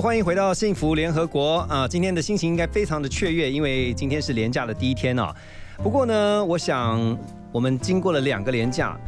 [0.00, 1.86] 欢迎回到幸福联合国啊！
[1.86, 5.30] 今天的心情应该非常的雀跃，因为今天是连假的第一天哦。
[5.82, 7.18] 不过呢，我想
[7.52, 8.98] 我们经过了两个连假，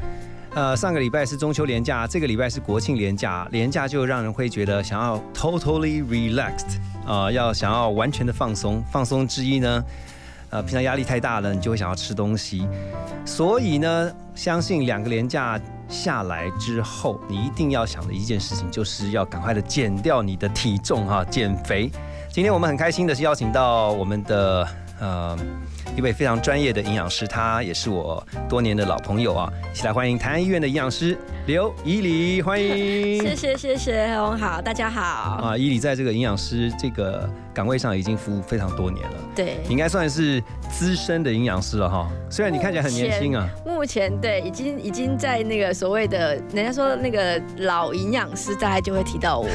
[0.55, 8.85] 呃，上个礼拜是中秋连假，这个礼拜是国庆连假，连假就让人会觉得想要 totally relaxed 啊、要想要完全的放松。
[8.93, 9.85] 放松之一呢，
[10.51, 12.69] 呃，平常压力太大了，你就会想要吃东西。
[13.25, 15.59] 所以呢，相信两个连假
[15.93, 21.91] 下来之后，你一定要想的一件事情，就是要赶快的减掉你的体重哈、减肥。
[22.31, 24.67] 今天我们很开心的是邀请到我们的
[24.99, 25.37] 呃
[25.95, 33.21] 一位非常专业的营养师，他也是我多年的老朋友啊，一起来欢迎台安医院的营养师刘以礼，欢迎。
[33.21, 35.03] 谢谢谢谢，红好，大家好。
[35.03, 42.09] 啊，以礼在这个营养师这个岗位上已经服务非常多年了，对你，应该算是资深的营养师了哈。
[42.31, 49.49] 虽然你看起来很年轻啊，目前对已经已经在那个所谓的人家说那个老营养师，大概就会提到我。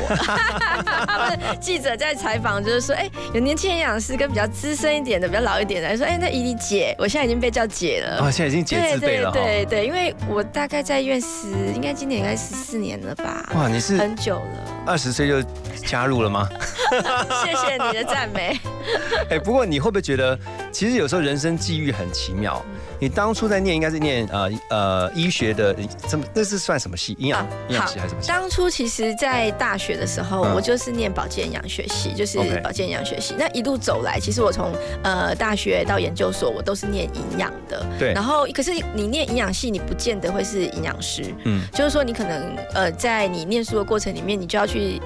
[1.07, 8.17] 他们记者在采访就是说，哎、有年轻营养师跟比较资深一点的、比较老一点的，说，哎、那怡丽姐，我现在已经被叫姐了。
[8.23, 9.37] 啊，现在已经解对对字辈了哈。
[9.37, 14.83] 对对，因为我大概在医院十，应该今年应该十四年了吧，哇，你是很久了。
[14.85, 15.41] 二十岁就
[15.85, 16.47] 加入了吗？
[17.43, 18.59] 谢谢你的赞美。
[19.29, 20.37] 哎，不过你会不会觉得，
[20.71, 22.63] 其实有时候人生际遇很奇妙？
[22.99, 25.75] 你当初在念应该是念呃呃医学的，
[26.07, 27.15] 怎么那是算什么系？
[27.19, 28.27] 营养啊营养系还是什么系？
[28.29, 33.35] 当初其实，在大学的时候，嗯我就是念保健营养学系，就是保健营养学系。
[33.37, 34.73] 那一路走来，其实我从
[35.03, 37.85] 呃大学到研究所，我都是念营养的。
[37.99, 41.35] 对然后，可是你念营养系，你不见得会是营养师。
[41.43, 44.99] 嗯，就是说，你可能呃，在你念书的过程里面，你就要去。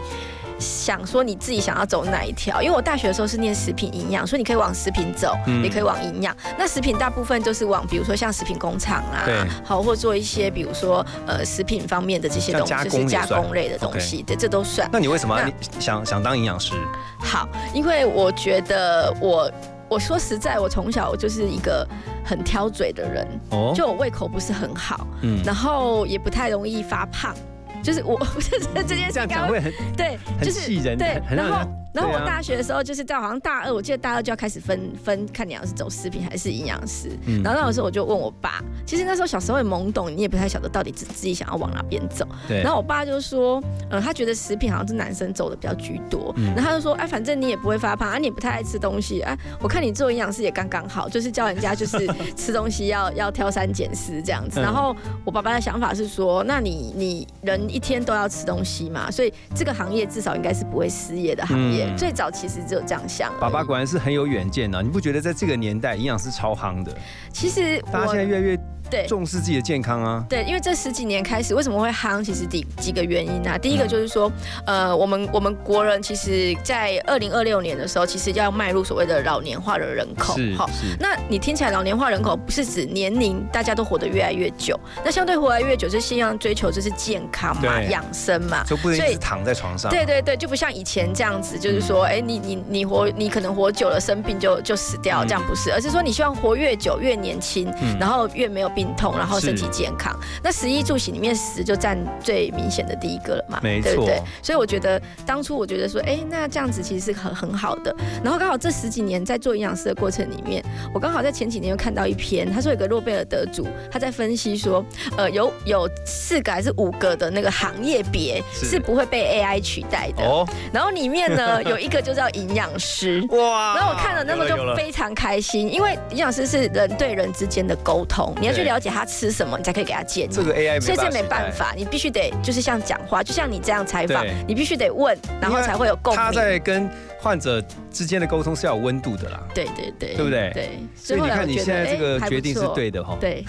[0.62, 2.62] 想说你自己想要走哪一条？
[2.62, 6.36] 因为我大学的时候是念食品营养，所以你可以往食品走，嗯也可以往营养。
[6.58, 14.88] 那食品大部分就是往，比如说像食品工厂啦对，好，或做一些比如说呃食品方面的这些东西，就是加工类的东西，对，这都算。
[14.94, 16.74] 那你为什么你想想当营养师？
[17.20, 19.52] 好，因为我觉得我。
[19.92, 21.86] 我说实在，我从小就是一个
[22.24, 27.36] 很挑嘴的人，哦，就我胃口不是很好，嗯，然后也不太容易发胖，
[27.82, 37.10] 就是 我就是这件事这样应该会讲会很对，很就是气人，对，然后然后我大学的时候就是在好像大二，我记得大二就要开始分分，看你要是走食品还是营养师。
[37.26, 42.26] 嗯然后那个时候我就问我爸，其实那时候小时候也懵懂，你也不太晓得到底自自己想要往哪边走。
[42.48, 54.60] 对，然后我爸就说，呃，他觉得食品好像是男生走的比较居多，嗯然后他就说，哎、反正你也不会发胖，啊，你也不太爱吃东西，啊，我看你做营养师也刚刚好，就是教人家就是 吃东西要要挑三拣四这样子。
[54.60, 61.80] 嗯然后我爸爸的想法是说，那你你人一天都要吃东西嘛，所以这个行业至少应该是不会失业的行业。
[61.80, 63.32] 嗯最早其实只有这样想。
[63.40, 64.82] 爸爸果然是很有远见啊！
[64.82, 66.96] 你不觉得在这个年代，营养师超夯的？
[67.32, 68.58] 其实大家现在越来越
[68.92, 70.24] 对重视自己的健康啊。
[70.30, 72.24] 对，因为这十几年开始，为什么会夯？
[72.24, 73.58] 其实第几个原因啊。
[73.58, 74.32] 第一个嗯就是说，
[74.66, 80.36] 呃，我们我们国人其实，在二零二六年的时候，其实要迈入所谓的老年化的人口。
[80.36, 88.64] 是好是，那你听起来老年化人口不是指年龄大家都活得越来越久，那相对活得越久，就希望追求就是健康嘛、养生嘛。
[88.66, 89.90] 就不能一直躺在床上。
[89.90, 100.18] 对对对，就不像以前这样子，就是说，哎、你你你活，你可能活久了生病就就死掉，嗯这样不是，而是说你希望活越久越年轻，嗯然后越没有病痛，然后身体健康。
[100.44, 104.22] 那食衣住行里面食就占最明显的第一个了嘛，对不对？
[104.42, 107.96] 所以我觉得当初我觉得说，哎、那这样子其实是很很好的。
[108.24, 110.64] 然后刚好这十几年在做营养师的过程里面，
[110.94, 114.84] 我刚好在前几年又看到一篇，他说有个诺贝尔得主，他在分析说，
[115.18, 120.24] 呃，有有四个还是五个的那个行业别是是不会被 AI 取代的。
[120.24, 123.22] 哦，然后里面呢有一个就叫营养师。
[123.32, 130.30] 哇然后我看了那么有了就非常开心，因为营养师是人对人之间的沟通，你要去对了解他吃什么，你才可以给他建议。
[130.32, 131.52] 这个 AI 所以这没办。
[131.52, 136.32] 法，你必须得就是像讲话，就像你这样采访，你必须得问，然后才会有共他。
[136.32, 136.90] 在跟
[137.20, 142.62] 患者之间的沟通是要有温度的啦，对对对，对不对对，所以你看你现在这个哎决定是。
[142.74, 143.18] 对的哈。
[143.20, 143.44] 对，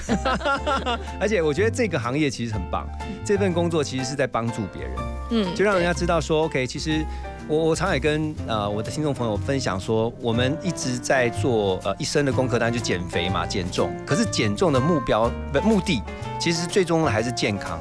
[1.21, 2.89] 而且我觉得这个行业其实很棒，
[3.25, 4.93] 这份工作其实是在帮助别人，
[5.31, 7.05] 嗯就让人家知道说，OK，其实
[7.49, 13.91] 我我常也跟呃我的听众朋友分享说，我们一直在做呃一生的功课，当然就减肥嘛，减重。
[14.07, 16.03] 可是减重的目标不目的，
[16.39, 17.81] 其实最终的还是健康。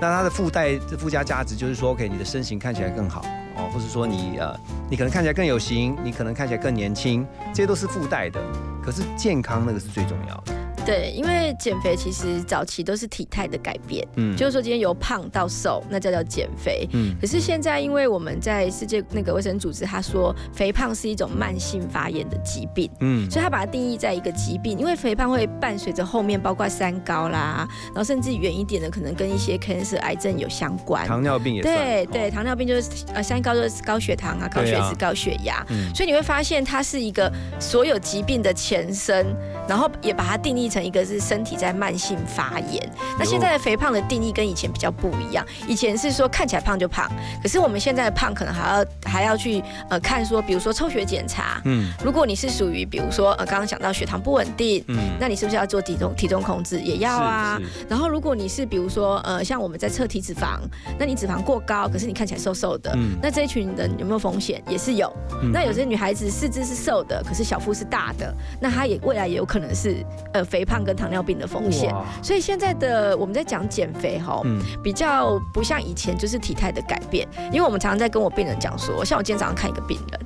[0.00, 3.22] 那它的附带附加价值就是说，OK，你的身形看起来更好，
[3.56, 4.58] 哦，或者说你呃，
[4.88, 8.40] 你可能看起来更有型，你可能看起来更年轻，这些都是附带的。
[8.82, 10.59] 可是健康那个是最重要的。
[10.90, 16.88] 对，因为减肥其实早期都是体态的改变，嗯就是说今天由胖到瘦，那叫叫减肥。
[16.92, 31.06] 嗯可是现在，因为我们在世界那个卫生组织，他说肥胖是一种慢性发炎的疾病，嗯所以他把它定义在一个疾病，因为肥胖会伴随着后面包括三高啦，然后甚至远一点的可能跟一些 cancer 癌症有相关。
[31.06, 35.64] 糖尿病也算对哦对，糖尿病就是呃三高就是高血糖啊、高血脂、高血压。
[35.68, 39.26] 嗯所以你会发现它是一个所有疾病的前身，
[39.68, 42.90] 然后也把它定义成一个是身体在慢性发炎。
[43.18, 47.10] 那现在的肥胖的定义跟以前比较不一样，以前是说看起来胖就胖，
[47.42, 54.84] 可是我们现在的胖可能还要还要去呃看说，比如说抽血检查，嗯如果你是属于比如说呃刚刚讲到血糖不稳定。
[54.88, 56.80] 嗯那你是不是要做体重体重控制？
[56.80, 57.60] 也要啊。
[57.88, 60.58] 然后，如果你是比如说呃，像我们在测体脂肪，
[60.98, 64.62] 那你脂肪过高，可是你看起来瘦瘦的，嗯那这一群人有没有风险？
[64.68, 65.12] 也是有。
[65.42, 71.94] 嗯那有些女孩子四肢是瘦的，可是小腹是大的，那她也未来也有可能是呃肥胖跟糖尿病的风险。
[72.22, 80.20] 所以现在的我们在讲减肥哈，嗯比较不像以前就是体态的改变，因为我们常常在跟我病人讲说，像我今天早上看一个病人。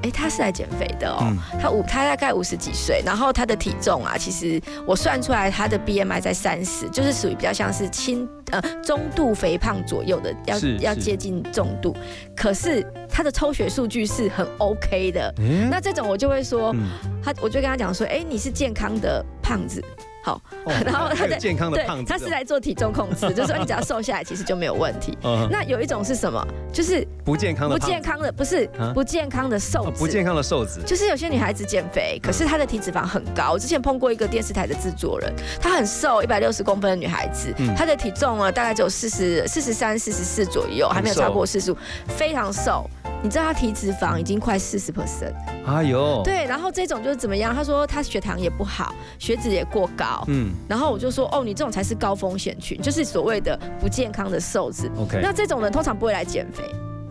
[0.00, 11.94] 哎，他是来减肥的哦，嗯他五他大概五十几岁，然后他的体重啊，其实我算出来他的 BMI 在三十，就是属于比较像是轻呃中度肥胖左右的，要要接近重度。
[12.36, 16.88] 可是他的抽血数据是很 OK 的，嗯那这种我就会说，嗯。
[17.22, 19.84] 他我就跟他讲说，哎，你是健康的胖子，
[20.28, 25.16] 好，哦 然后他在健康的对胖，子哦，他是来做体重控制，就是说你只要瘦下来，其实就没有问题。
[25.24, 26.46] 嗯那有一种是什么？
[26.72, 33.52] 就是不健康的不健康的，不是啊不健康的瘦子，哦不健康的瘦子，就是有些女孩子减肥，可是她的体脂肪很高。
[33.52, 41.76] 我之前碰过一个电视台的制作人，她很瘦，一百六十公分的女孩子嗯，她的体重啊大概只有四十四十三、四十四左右，还没有超过四十五，
[42.08, 42.88] 非常瘦。
[43.22, 45.32] 你知道他体脂肪已经快四十 percent，
[45.66, 46.44] 哎呦，对。
[46.46, 47.54] 然后这种就是怎么样？
[47.54, 50.22] 他说他血糖也不好，血脂也过高。
[50.28, 54.88] 嗯然后我就说，哦，你这种才是高风险群，就是所谓的不健康的瘦子。
[54.96, 56.62] ，OK，那这种人通常不会来减肥。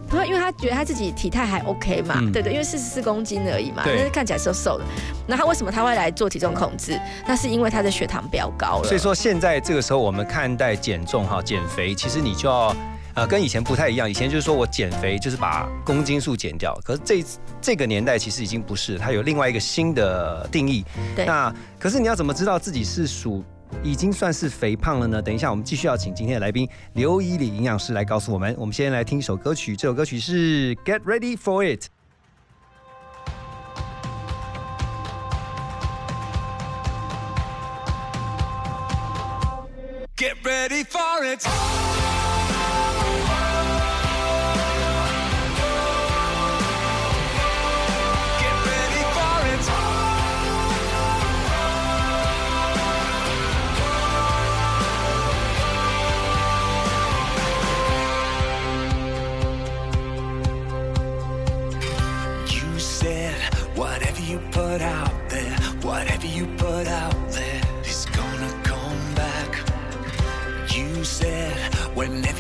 [0.09, 4.85] 他因为他觉得他自己体态还 OK 嘛，嗯对对，因为四十四公斤而已嘛，对但是看起来瘦瘦的。
[5.27, 6.97] 那他为什么他会来做体重控制？
[7.27, 8.83] 那是因为他的血糖飙高了。
[8.85, 12.73] 所以说现在这个时候我们看待减重哈减肥，其实你就要。
[13.17, 14.07] 呃，跟以前不太一样。
[14.07, 17.25] 以前就是说我减肥就是把公斤数减掉，可是这
[17.59, 20.85] 这个年代其实已经不是，它有另外一个新的定义。
[21.15, 23.43] 对那可是你要怎么知道自己是属
[23.81, 25.19] 已经算是肥胖了呢？
[25.19, 28.55] 等一下我们继续要请今天的来宾刘以礼营养师来告诉我们。
[28.55, 31.87] 我们先来听一首歌曲，这首歌曲是 Get Ready for It。
[40.15, 41.96] Get ready for it.
[64.77, 69.51] Put out there, whatever you put out there is gonna come back.
[70.75, 71.57] You said
[71.96, 72.37] whenever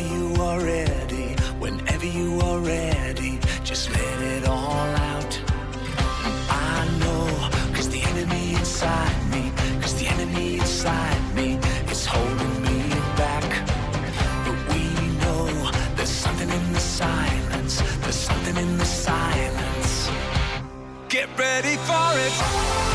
[21.37, 22.86] ready for it.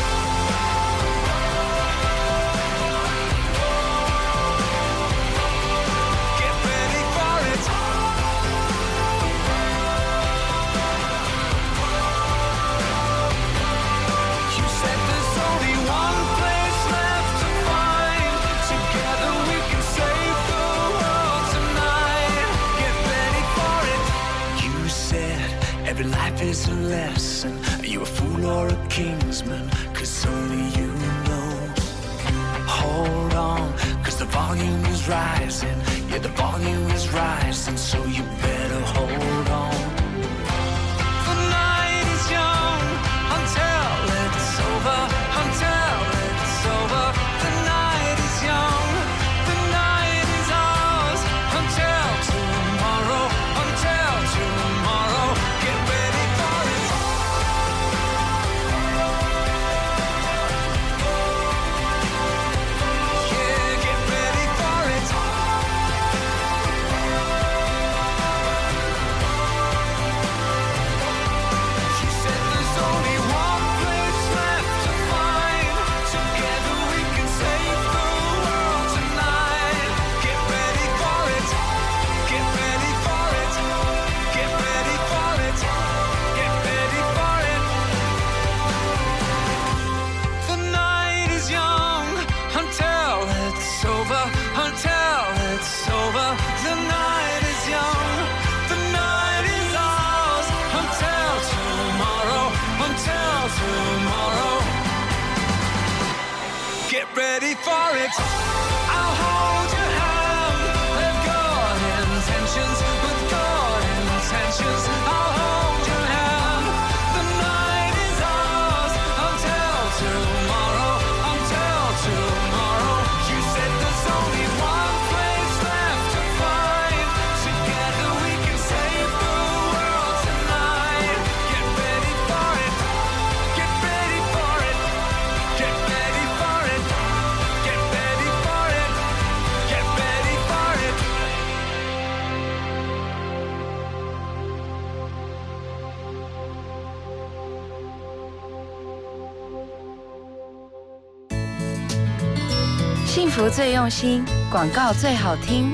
[153.55, 155.71] 最用心，广告最好听。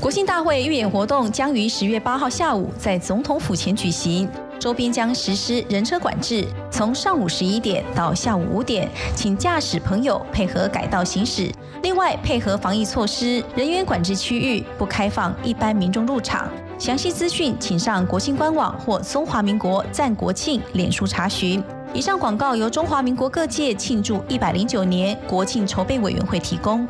[0.00, 4.28] 国庆大会预演活动将于十月八号下午在总统府前举行，
[4.60, 11.50] 周边将实施人车管制，从上午十一点到下午五点，请驾驶朋友配合改道行驶。
[11.82, 16.48] 另外，配合防疫措施，人员管制区域不开放一般民众入场。
[16.78, 21.60] 详细资讯请上国庆官网或中华民国赞国庆脸书查询。
[21.94, 26.84] 以上广告由中华民国各界庆祝一百零九年国庆筹备委员会提供。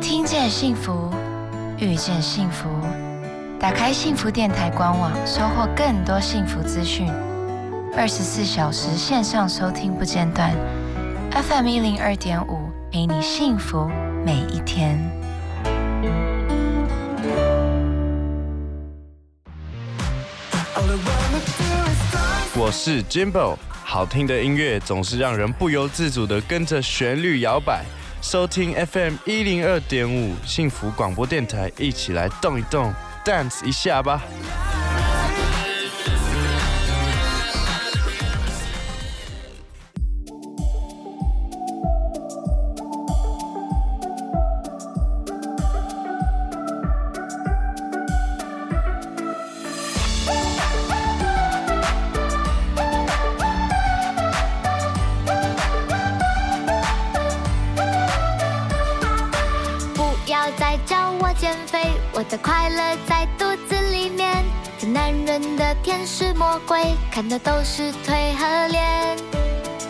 [0.00, 1.10] 听见幸福，
[1.78, 2.66] 遇见幸福。
[3.60, 7.06] 打开幸福电台官网，收获更多幸福资讯。
[7.94, 10.50] 二十四小时线上收听不间断
[11.32, 13.86] ，FM 一零二点五，陪你幸福
[14.24, 14.98] 每一天。
[22.60, 27.84] 我是 Jimbo，好听的音乐总是让人不由自主的跟着旋律摇摆。
[28.20, 32.92] 收听 FM 一零二点五幸福广播电台，一起来动一动
[33.24, 34.20] ，dance 一下吧。
[66.10, 69.16] 是魔鬼，看的都是腿和脸。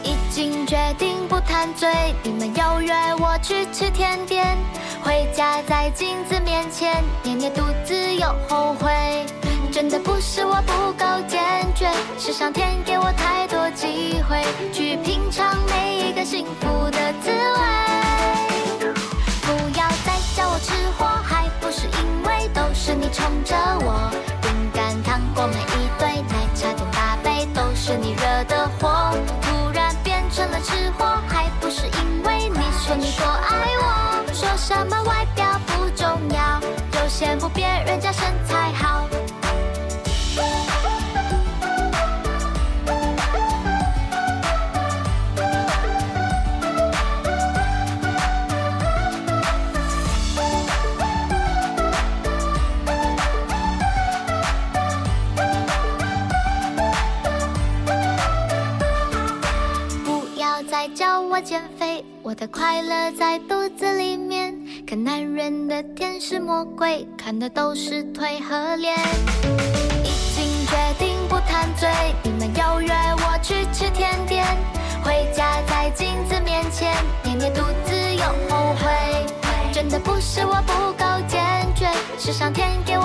[0.03, 1.89] 已经决定不贪嘴，
[2.25, 4.59] 你们又约我去吃甜点，
[5.01, 9.25] 回家在镜子面前捏捏肚子又后悔。
[9.71, 11.41] 真的不是我不够坚
[11.73, 18.93] 决，是上天给我太多机会，去品尝每一个幸福的滋味。
[19.43, 24.11] 不要再叫我吃货，还不是因为都是你宠着我。
[32.89, 34.33] 说你多爱我。
[34.33, 36.59] 说什么外表不重要，
[36.91, 39.08] 就羡慕别人家身材好。
[62.39, 64.57] 的快乐在肚子里面。
[64.89, 68.97] 可男人的天是魔鬼，看的都是腿和脸。
[70.05, 71.89] 已经决定不贪嘴，
[72.23, 74.47] 你们又约我去吃甜点，
[75.03, 79.27] 回家在镜子面前捏捏肚子又后悔。
[79.73, 81.41] 真的不是我不够坚
[81.75, 82.97] 决，是上天给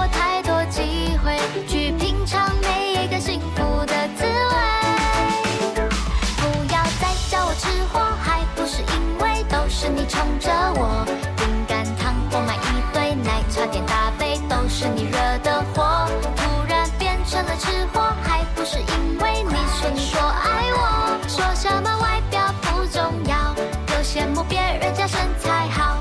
[18.74, 21.20] 是因为你说你多爱我。
[21.28, 23.54] 说什么外表不重要，
[23.96, 25.93] 又羡慕别人家身材好。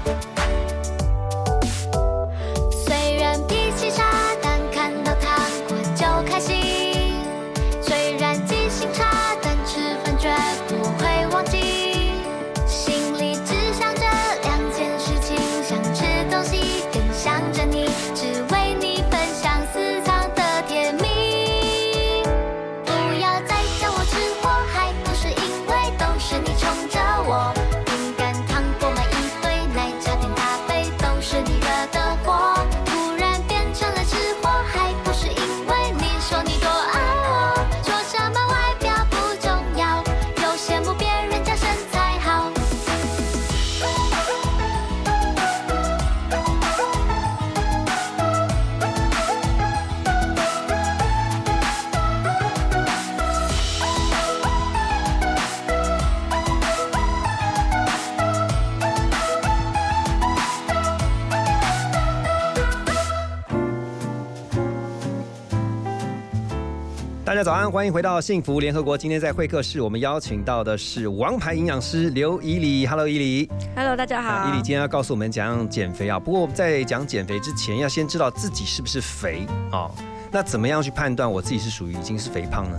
[67.62, 68.98] 安，欢迎回到幸福联合国。
[68.98, 72.84] 今天在会客室，我们邀请到的是王牌营养师刘以礼。
[72.84, 73.48] Hello，以礼。
[73.76, 74.48] Hello，大家好。
[74.48, 76.18] 以礼今天要告诉我们怎样减肥啊。
[76.18, 79.88] 不过在讲减肥之前，要先知道自己是不是肥哦。
[80.32, 82.76] 那怎么样去判断我自己是属于已经是肥胖呢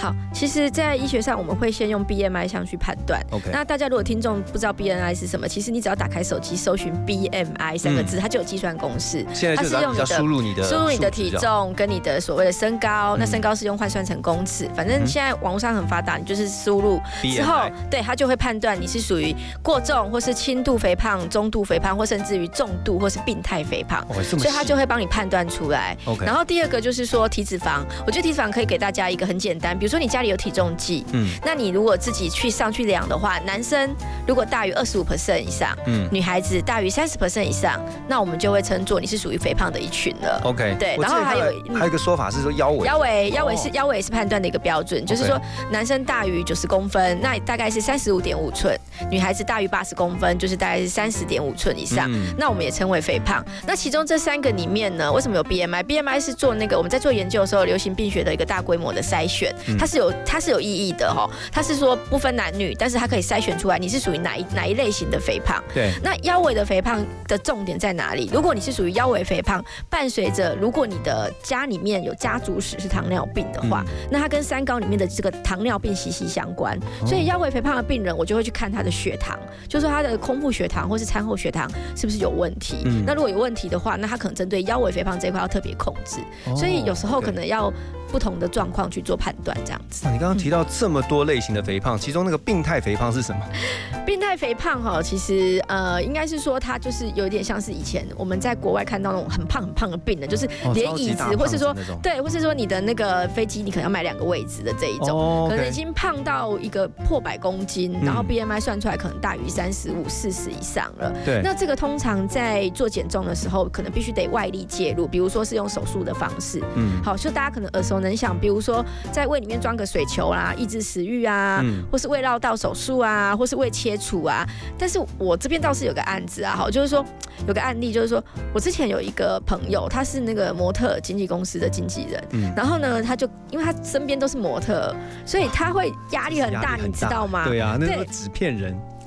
[0.00, 3.20] 好，其实，在医学上，我们会先用 BMI 上去判断。
[3.30, 9.26] ？OK，那大家如果听众不知道 BMI 是什么，其实你只要打开手机搜寻 BMI 三个字，它就有计算公式。
[9.34, 14.66] 现在就是要要输入你的输入你的体重跟你的所谓的身高，那嗯身高是用换算成公尺。
[14.74, 24.02] 反正现在网络上很发达，你就是输入之后对它就会判断你是属于过重，或是轻度肥胖、中度肥胖，或甚至于重度或是病态肥胖。
[24.22, 25.94] 所以它就会帮你判断出来。
[26.06, 31.28] OK，然后第二个就是说体脂肪，我觉得体脂肪可以给大家一个很简单，比如说你家里有体重计，嗯。
[31.44, 33.94] 那你如果自己去上去量的话，男生
[34.26, 36.08] 如果大于二十五 percent 以上，嗯。
[36.10, 40.40] 女孩子大于三十 percent 以上，那我们就会称作你是属于肥胖的一群了。
[40.44, 45.40] ，OK，对然后还有还还有一个说法是说腰围，腰围，腰围是哦腰围是判断的一个标准，就是说
[45.72, 48.74] 男生大于九十公分，那大概是三十五点五寸；
[49.10, 52.10] 女孩子大于八十公分，就是大概是三十点五寸以上。
[52.12, 53.44] 嗯那我们也称为肥胖。
[53.66, 61.28] 那其中这三个里面呢，为什么有 BMI？BMI 是做那个我们在做研究的时候，流行病学的一个大规模的筛选，嗯它是有它是有意义的哈。
[61.52, 65.62] 它是说不分男女，但是它可以筛选出来你是属于哪一哪一类型的肥胖。
[65.74, 68.30] 对，那腰围的肥胖的重点在哪里？
[68.32, 76.76] 如果你是属于腰围肥胖，伴随着如果你的家里面有家族史是糖尿病的话，嗯那它跟三高里面的这个糖尿病息息相关。
[77.02, 82.78] 哦所以腰围肥胖的病人，我就会去看他的血糖，就说他的空腹血糖或是餐后血糖是不是有问题。
[82.84, 86.18] 嗯那如果有问题的话，那他可能针对腰围肥胖这一块要特别控制。
[86.46, 87.72] 哦所以有时候可能要
[88.10, 90.06] 不同的状况去做判断，这样子。
[90.06, 93.40] 啊你刚刚提到这么多类型的肥胖，其中那个病态肥胖是什么？
[94.04, 105.18] 病态肥胖哈，其实呃，应该是说它就是有点像是以前我们在国外看到那种很胖很胖的病人，就是哦连椅子，或是说对，或是说你的那个飞机你可能要买两个位置的这一种。
[105.18, 111.12] 哦可能已经胖到一个破百公斤，嗯然后 BMI 算出来可能大于三十五、四十以上了。
[111.24, 116.62] 对，那这个通常在做减重的时候，可能必须得外力介入，比如说是用手术的方式。
[116.76, 124.46] 嗯好，就大家可能耳熟能详，比如说在胃里面装个水球啦，抑制食欲啊，嗯或是胃绕道手术啊，或是胃切除啊。
[124.78, 127.04] 但是我这边倒是有个案子啊，好，就是说
[127.48, 128.22] 有个案例，就是说
[128.54, 134.94] 我之前有一个朋友，他是那个模特经纪公司的经纪人，嗯然后呢，他就因为他身边都是模特，
[135.26, 137.44] 所以他会压力很大，你知道吗？
[137.46, 138.59] 对啊，那个纸片人，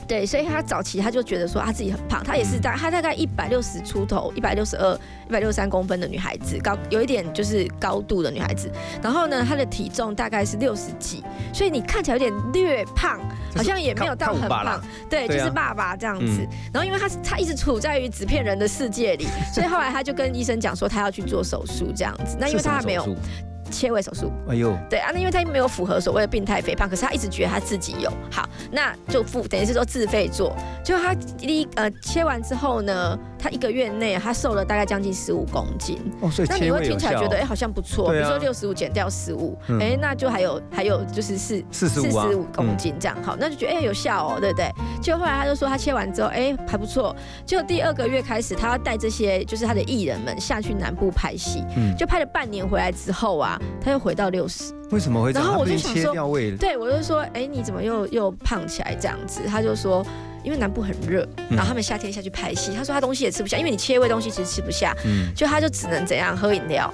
[0.06, 4.94] 对，所以他早期他就觉得说他自己很胖，他也是大他大概一百六十出头，一百六十二、
[5.30, 8.70] 一百六十三公分的女孩子，高有一点就是高度的女孩子。
[9.02, 13.18] 然后呢，她的体重大概是六十几，所以你看起来有点略胖，
[13.56, 16.42] 好像也没有到很胖，对，就是爸爸这样子。
[16.42, 16.48] 嗯。
[16.74, 22.36] 然后因为他他一直处在于纸片人的世界里，所以后来他就跟医生讲说他要去做手术这样子。
[22.38, 23.16] 那因为他还没有
[23.74, 30.56] 切胃手术，哎呦，对啊，那因为他没有符合所谓的病态肥胖，可是他一直觉得他自己有，好，那就付等于是说自费做，
[30.86, 38.14] 就他第一呃切完之后呢，他一个月内他瘦了大概将近十五公斤，哦，所以那你会听起来觉得哎、好像不错，啊。
[38.14, 39.78] 比如说六十五减掉十五、嗯。
[39.82, 42.30] 哎那就还有还有就是四45啊。
[42.30, 44.72] 十五公斤这样，好，那就觉得哎、有效哦，对不对？
[45.02, 47.14] 就后来他就说他切完之后哎、还不错，
[47.46, 54.74] 就第二个月开始他要带这些就是他的艺人们下去南部拍戏，嗯，就拍了半年回来之后啊，他又回到六十。
[54.92, 55.32] 为什么会？
[55.32, 56.14] 然后我就想说
[56.58, 59.42] 对，我就说，哎、你怎么又又胖起来这样子？
[59.48, 60.06] 他就说，
[60.44, 66.94] 因为南部很热，嗯然后他们夏天下去拍戏，他说他东西也吃不下，因为你切胃东西其实吃不下，嗯，就他就只能怎样喝饮料。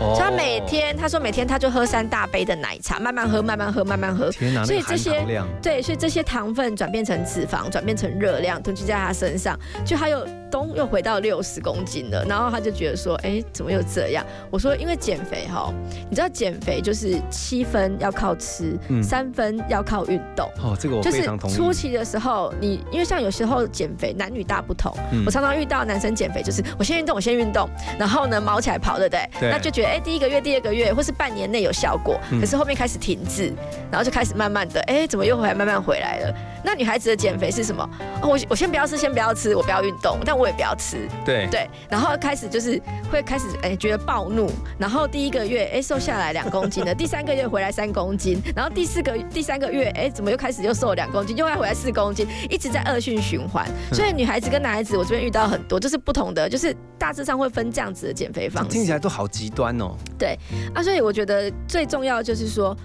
[0.00, 4.30] 哦所以他每天他说每天他就喝三大杯的奶茶，慢慢喝，慢慢喝，慢慢喝。
[4.32, 5.24] 所以这些，
[5.62, 12.24] 对，所以这些糖分转变成脂肪，转变成热量，囤积在他身上，就他又咚又回到六十公斤了。
[12.24, 14.24] 然后他就觉得说，哎，怎么又这样？
[14.50, 15.72] 我说，因为减肥哈，
[16.08, 20.48] 你知道减肥就是七分要靠吃，嗯三分要靠运动。
[20.62, 21.20] 哦，这个我就是。
[21.48, 29.30] 初期的时候，你因为像有时候减肥男女大不同，嗯我常常遇到男生减肥就是我先运动，我先运动，然后呢毛起来跑，对不对？
[29.38, 33.52] 对那就觉得哎、第一个月、第二个月或是半年内有效果，嗯可是后面开始停滞，
[33.90, 36.34] 然后就开始慢慢的哎、怎么又回来慢慢回来了？
[36.62, 37.88] 那女孩子的减肥是什么？
[38.22, 53.66] 哦，我我先不要吃，先不要吃，我不要运动，但我也不要吃，对对，然后开始就是会开始哎、觉得暴怒，然后第一个月哎、瘦下来两公斤了，第三个月回来三公斤，然后第四个第三个月哎、怎么又开始又瘦了两公斤，又要回来四公斤，一直在恶性循环。
[53.92, 59.94] 所以女孩子跟男孩子我这边遇到很多，就是不同的，就是大致上会分这样子的减肥方式听起来都好极端哦。
[60.18, 60.38] 对
[60.74, 60.82] 啊。
[60.82, 62.76] 所以我觉得最重要的就是说。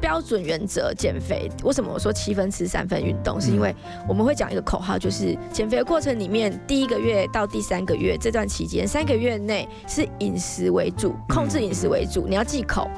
[0.00, 3.38] 标准原则减肥，为什么我说七分吃三分运动？
[3.38, 3.74] 是因为
[4.08, 12.90] 我们会讲一个口号，就是减肥的过程里面，第一个月到第三个月这段期间，三个月内是饮食为主，控制饮食为主，你要忌口。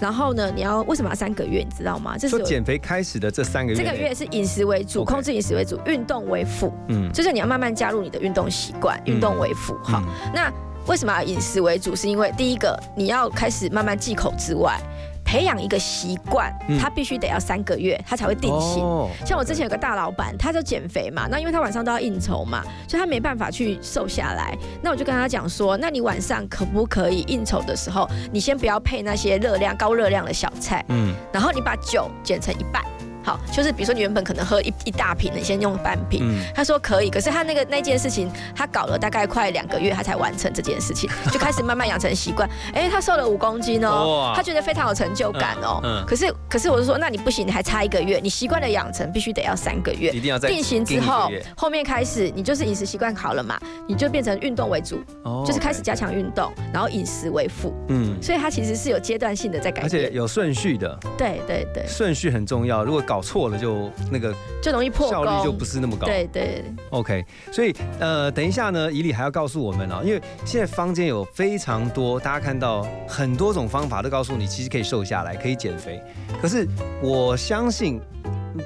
[0.00, 1.58] 然后呢，你要为什么要三个月？
[1.68, 2.16] 你知道吗？
[2.16, 9.76] 这是说减肥开始的这三个月，这个月是饮食为主，控制饮食为主，运动为辅，嗯就是你要慢慢加入你的运动习惯，嗯运动为辅。
[9.82, 10.52] 好，嗯那
[10.86, 11.94] 为什么要饮食为主？
[11.96, 14.78] 是因为第一个你要开始慢慢忌口之外，
[15.24, 18.82] 培养一个习惯嗯，它必须得要三个月，他才会定型。
[18.82, 24.56] 哦像我之前有个大老板，他就减肥嘛，那因为他晚上都要应酬嘛，所以他没办法去瘦下来。
[24.82, 32.84] 那我就跟他讲说，那你晚上可不可以应酬的时候，你先不要配那些热量高热量的小菜，嗯然后你把酒减成一半。
[33.24, 36.20] 好，就是比如说你原本可能喝一一大瓶的，你先用半瓶。
[36.22, 42.48] 嗯他说可以，可是他那个那件事情，他搞了大概快两个月，他才完成这件事情， 就开始慢慢养成习惯。
[42.72, 45.80] 哎，他瘦了五公斤哦，他觉得非常有成就感哦。
[45.82, 50.10] 嗯嗯可是可是我就说，那你不行，你还差一个月，你习惯的养成必须得要三个月。
[50.10, 53.58] 一定要在定型之后后面开始你就是饮食习惯好了嘛，
[53.88, 59.84] 你就变成运动为主，哦就是开始加强运动，然后饮食为辅，嗯，所以他其实是有阶段性的在改变。
[59.84, 62.84] 而且有顺序的，对对对，顺序很重要。
[62.84, 65.64] 如果搞错了，就那个就容易破效率就不。
[65.64, 66.06] 是那么高。
[66.06, 76.00] 对对，OK，所以呃，等一下呢，以里还要告诉我们啊，因为现在坊间有非常多，大家看到很多种方法都告诉你，其实可以瘦下来，可以减肥。
[76.40, 76.68] 可是
[77.02, 77.98] 我相信，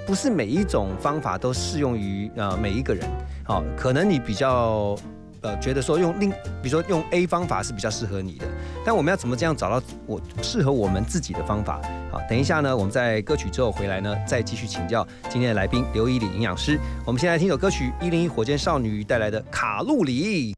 [0.06, 3.08] 不是每一种方法都适用于呃每一个人。
[3.44, 4.94] 好、可能你比较
[5.42, 6.31] 呃觉得说用另，
[6.62, 8.46] 比如说用 A 方法是比较适合你的，
[8.85, 11.81] 但我们要怎么这样找到我适合我们自己的方法？
[12.11, 16.79] 好，等一下呢，我们在歌曲之后回来呢，再继续请教今天的来宾刘依礼营养师。
[17.05, 20.53] 我们先来听首歌曲，一零一火箭少女带来的《卡路里》。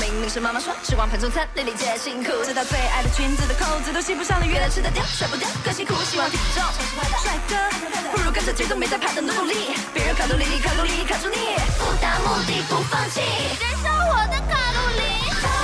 [0.00, 5.94] 明明是妈妈说吃光盘中餐，粒粒皆辛苦，直到最爱的裙子的扣子都系不上了，月亮吃得掉，甩不掉，更辛苦。
[6.04, 6.62] 希望体重
[7.22, 7.56] 帅哥，
[8.12, 11.36] 不如跟着节奏没在怕的努力，别人卡路里卡路里卡住你，
[11.78, 13.20] 不达目的不放弃，
[13.60, 15.55] 燃烧我的卡路里。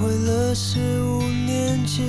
[0.00, 2.02] 回了四五年级，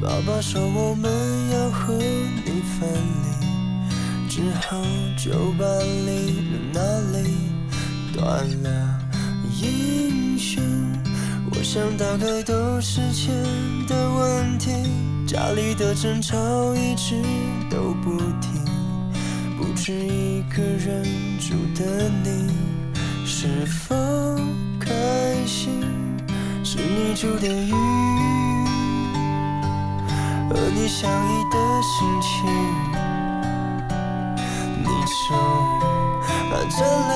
[0.00, 1.10] 爸爸说我们
[1.50, 2.88] 要和你分
[3.22, 4.82] 离，之后
[5.16, 5.66] 就搬
[6.06, 7.34] 离了那里
[8.12, 9.00] 断了
[9.60, 10.62] 音讯。
[11.50, 13.32] 我想大概都是钱
[13.86, 14.70] 的问题，
[15.26, 17.14] 家里的争吵一直
[17.70, 18.64] 都不停，
[19.56, 21.04] 不止一个人
[21.38, 22.50] 住的你，
[23.24, 23.94] 是否
[24.80, 24.90] 开
[25.46, 26.01] 心？
[26.74, 27.70] 是你住的雨，
[30.48, 32.48] 和你相依的心情，
[34.78, 35.36] 你就
[36.48, 36.76] 含着
[37.08, 37.12] 泪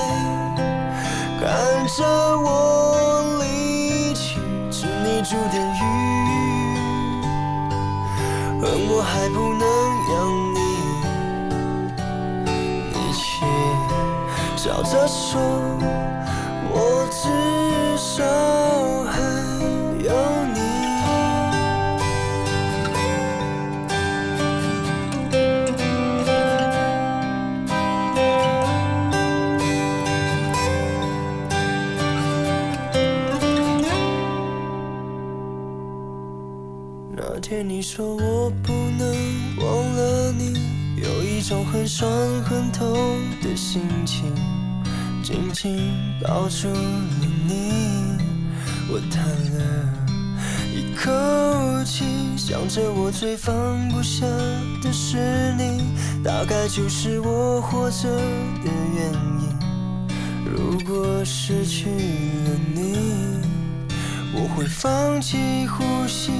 [1.41, 1.47] 看
[1.87, 2.05] 着
[2.37, 2.45] 我
[3.41, 4.39] 离去，
[4.69, 5.81] 是你住的雨，
[8.61, 9.65] 恨我还不能
[10.13, 10.15] 养
[10.53, 10.57] 你，
[12.93, 13.25] 你却
[14.55, 15.41] 笑着说，
[37.97, 39.07] 说我不能
[39.57, 40.53] 忘了你，
[41.01, 42.07] 有一种很酸
[42.43, 42.95] 很痛
[43.41, 44.31] 的心情，
[45.23, 48.15] 紧紧抱住了你，
[48.87, 49.89] 我叹了
[50.75, 52.05] 一口气，
[52.37, 54.27] 想着我最放不下
[54.79, 55.17] 的是
[55.57, 55.81] 你，
[56.23, 58.09] 大概就是我活着
[58.63, 59.57] 的原因。
[60.45, 63.41] 如果失去了你，
[64.35, 66.31] 我会放弃呼吸。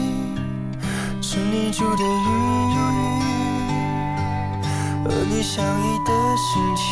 [1.38, 2.08] 是你住的雨，
[5.06, 6.84] 和你相依的心情，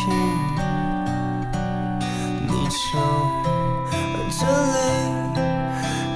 [2.46, 2.76] 你就
[3.90, 3.92] 含
[4.30, 4.76] 着泪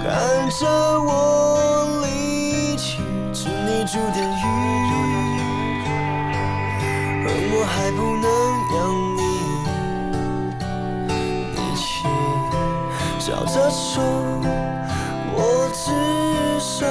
[0.05, 0.09] 看
[0.49, 0.63] 着
[1.01, 1.11] 我
[2.05, 2.07] 离
[2.77, 3.03] 去。
[3.35, 4.45] 是你住的雨，
[7.27, 8.25] 而我还不能
[8.77, 8.79] 养
[9.17, 9.21] 你，
[11.57, 11.85] 你却
[13.19, 13.99] 笑着说，
[15.35, 15.37] 我
[15.73, 15.85] 至
[16.61, 16.87] 少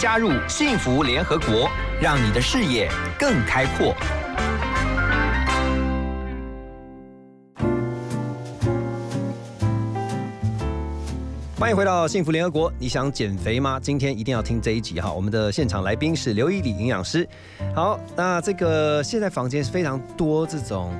[0.00, 1.68] 加入幸福联合国，
[2.00, 3.94] 让你的视野更开阔。
[11.58, 12.72] 欢迎回到幸福联合国。
[12.78, 13.78] 你想减肥吗？
[13.78, 15.12] 今天一定要听这一集哈。
[15.12, 17.28] 我们的现场来宾是刘以礼营养师。
[17.76, 20.94] 好，那这个现在房间是非常多这种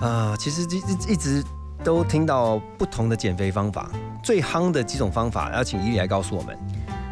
[0.00, 1.42] 啊、其实一一直
[1.82, 3.90] 都听到不同的减肥方法，
[4.22, 6.56] 最夯的几种方法，要请以礼来告诉我们。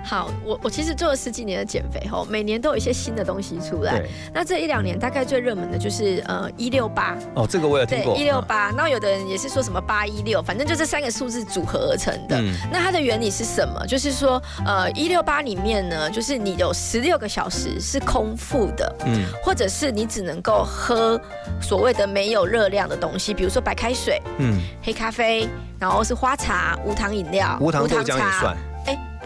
[0.07, 4.09] 好，我我其实做了十几年的减肥后，每年都有一些新的东西出来对。
[4.33, 8.16] 那这一两年大概最热门的就是呃一六八，哦，这个我有听对过。
[8.16, 8.71] 一六八。
[8.71, 12.40] 那有的人也是说什么八一六，反正就这三个数字组合而成的。
[12.40, 13.85] 嗯那它的原理是什么？
[13.85, 18.95] 就是说呃一六八里面呢，就是你有十六个小时是空腹的。
[19.07, 21.21] 嗯或者是你只能够喝
[21.61, 25.49] 所谓的没有热量的东西，比如说白开水、嗯，黑咖啡，
[25.81, 28.57] 然后是花茶、无糖饮料、无糖豆浆也茶算。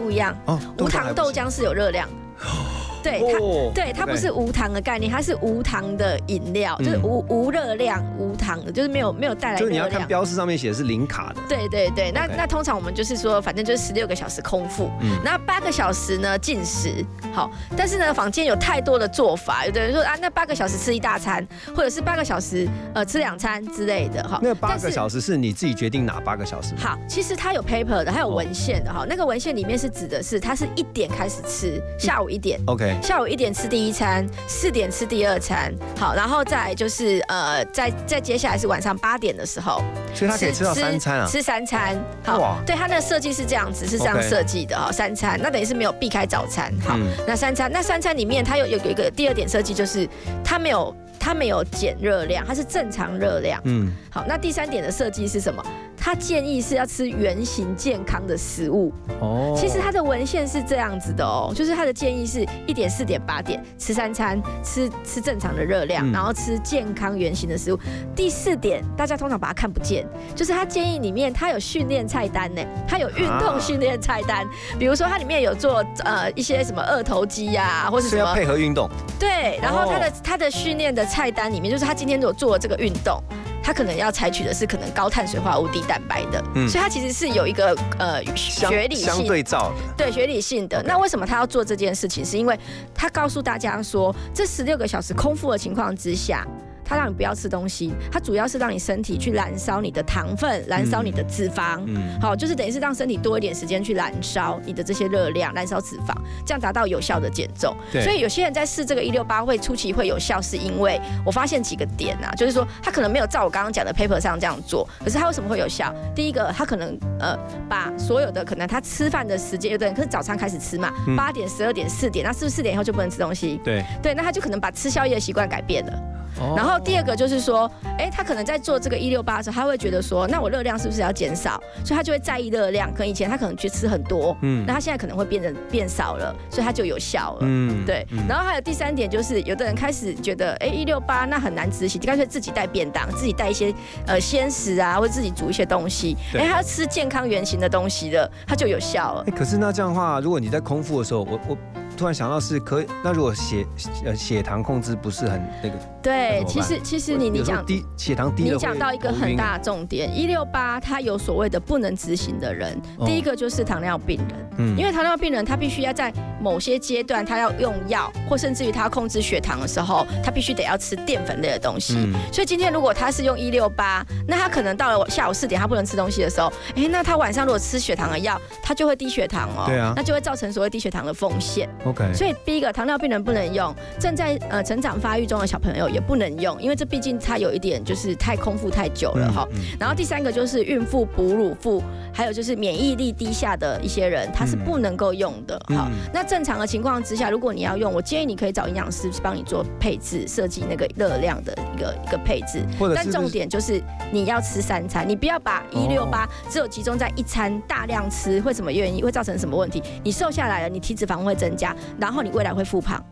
[0.01, 2.09] 哎，不一样，哦，无糖豆浆是有热量。
[3.03, 9.87] 对它，哦对它不是无糖的概念，它是无糖的饮料，就是嗯无无热量、无糖的，就是没有没有带来就是你要。
[9.91, 11.41] 看标示上面写的是零卡的。
[11.49, 17.05] 对对对，那那通常我们就是说，反正就是十六个小时空腹，嗯那八个小时呢进食。
[17.33, 24.39] 好，但是呢，坊间有太多的做法，有的人说啊，那八个小时吃一大餐，或者是八个小时呃吃两餐之类的哈。
[24.41, 26.73] 那八个小时是你自己决定哪八个小时？
[26.77, 29.05] 好，其实它有 paper 的，它有文献的哈。
[29.07, 32.59] 那个文献里面是指的是，它是一点开始吃，下午一点。
[32.67, 41.27] OK，下午一点吃第一餐，四点吃第二餐，好，然后再就是呃，再再接下来是晚上八点的时候，所以他可以吃到三餐啊。
[41.27, 47.07] 吃三餐，好，对，它的设计是这样子，是这样设计的哈，三餐，那等于是没有避开早餐，好，嗯。
[47.27, 50.07] 那三餐，那三餐里面它有有有一个第二点设计，就是
[50.43, 55.63] 它没有它没有减热量，它是正常热量，嗯，好，那第三点的设计是什么？
[56.03, 58.91] 他建议是要吃圆形健康的食物。
[59.19, 59.53] 哦。
[59.55, 66.11] 其实他的文献是这样子的哦，就是他的建议是一点四点八点吃三餐，吃吃正常的热量，嗯。
[66.11, 67.79] 然后吃健康圆形的食物。
[68.15, 70.03] 第四点，大家通常把它看不见，
[70.35, 73.59] 就是他建议里面他有训练菜单呢，他有运动啊。
[73.59, 74.43] 训练菜单，
[74.79, 80.11] 比如说它里面有做呃一些什么二头肌呀、或是什么是要配合运动，对，然后他的、哦。
[80.23, 83.21] 他的训练的菜单里面，就是他今天如果做了这个运动。
[83.63, 89.93] 他可能要采取的是可能高碳水化合物、低蛋白的，嗯所以它其实是有一个呃学理性相对照的。
[89.95, 90.81] 对学理性的。
[90.81, 92.25] 那为什么他要做这件事情？
[92.25, 92.59] 是因为
[92.91, 96.43] 他告诉大家说，这十六个小时空腹的情况之下。
[96.91, 106.13] 他让你不要吃东西，它主要是让你身体去燃烧你的糖分，燃烧你的脂肪，嗯，好，就是等于是让身体多一点时间去燃烧你的这些热量，燃烧脂肪，
[106.45, 107.73] 这样达到有效的减重。
[107.93, 115.95] 对所以有些人在试这个一六八会初期会有效，是因为我发现几个点啊，就是说他可能没有照我刚刚讲的 paper 上这样做，可是他为什么会有效？
[116.13, 117.37] 第一个，他可能呃
[117.69, 123.61] 把所有的可能他吃饭的时间，有的人可是早餐开始吃嘛嗯，八点、十二点、四点，那是不是四点以后就不能吃东西？
[123.63, 123.81] 对。
[124.03, 126.10] 对，那他就可能把吃宵夜的习惯改变了。
[126.39, 131.61] 哦然后第二个就是说，哎，他可能在做这个一六八的时候，他会觉得说，那我热量是不是要减少？
[131.83, 132.91] 所以他就会在意热量。
[132.91, 137.39] 可能以前他可能去吃很多，嗯那他现在可能会变得变少了，所以他就有效了。
[137.41, 143.73] 嗯对，然后还有第三点就是，有的人开始觉得，哎，一六八那很难执行，就干脆自己带便当，自己带一些
[144.05, 146.15] 呃鲜食啊，或者自己煮一些东西。
[146.31, 149.31] 对哎，他要吃健康原型的东西的，他就有效了哎、。
[149.35, 151.57] 可是那这样的话，如果你在空腹的时候，我我
[152.01, 153.63] 突然想到是可以，那如果血
[154.03, 163.05] 呃血糖控制不是很那个，对其实其实你你讲低血糖低你讲到一个很大的重点，一六八它有所谓的不能执行的人，哦。
[163.05, 164.75] 第一个就是糖尿病人，嗯。
[164.75, 166.11] 因为糖尿病人他必须要在
[166.41, 171.93] 某些阶段他要用药，或甚至于他要控制血糖的时候，他必须得要吃淀粉类的东西。
[171.97, 172.15] 嗯。
[172.33, 179.93] 所以今天如果他是用一六八，那他可能到了下午四点他不能吃东西的时候，哎，那他晚上如果吃血糖的药，他就会低血糖哦，对啊。
[179.95, 181.69] 那就会造成所谓低血糖的风险。
[181.91, 189.47] OK，所以第一个，糖尿病人不能用，正在呃成长发育中的小朋友也不能用，因为这毕竟它有一点就是太空腹太久了哈。
[189.51, 195.59] 嗯然后第三个就是孕妇、哺乳妇，还有就是免疫力低下的一些人，他是不能够用的。
[195.69, 202.63] 好，嗯那正常的情况之下，如果你要用，我建议你可以找营养师帮你做配置，设计那个热量的一个一个配置。
[202.95, 203.81] 但重点就是
[204.11, 209.03] 你要吃三餐，你不要把一六哦八只有集中在一餐大量吃，会什么原因？
[209.03, 209.81] 会造成什么问题？
[210.03, 213.03] 你瘦下来了，你体脂肪会增加，然后你未来会复胖。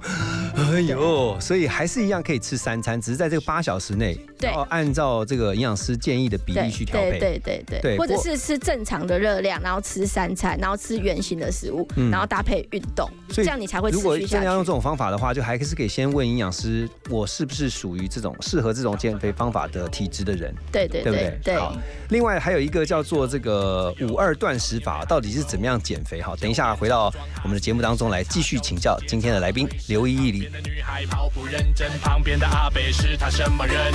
[0.56, 7.12] 哎呦，所以还是一样可以吃三餐，只是在这个八小时内，对要按照这个营养师建议的比例去调配。
[7.12, 14.32] 对对对对对或者是吃正常的热量，然后吃三餐，然后吃圆形的食物，嗯然后搭配运动，这样你才会持如果续下去。
[14.34, 21.56] 真的要用这种方法的话，就还是可以先问营养师，我是不是属于这种适合这种减肥方法的体质的人，对对对不对对？
[21.58, 21.74] 好。
[22.10, 26.22] 另外还有一个叫做这个五二断食法，到底是怎么样减肥？
[26.22, 27.14] 好，等一下回到
[27.44, 30.50] 我们的节目当中来继续去请教今天的来宾刘依依里。
[30.66, 33.94] 女孩跑步认真，旁边的阿北是她什么人？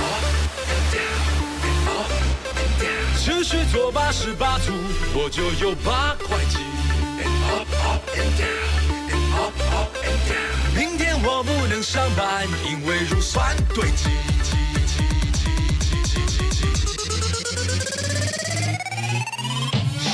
[3.17, 4.71] 持续做八十八组，
[5.13, 6.59] 我就有八块肌。
[10.73, 14.07] 明天我不能上班，因为乳酸堆积。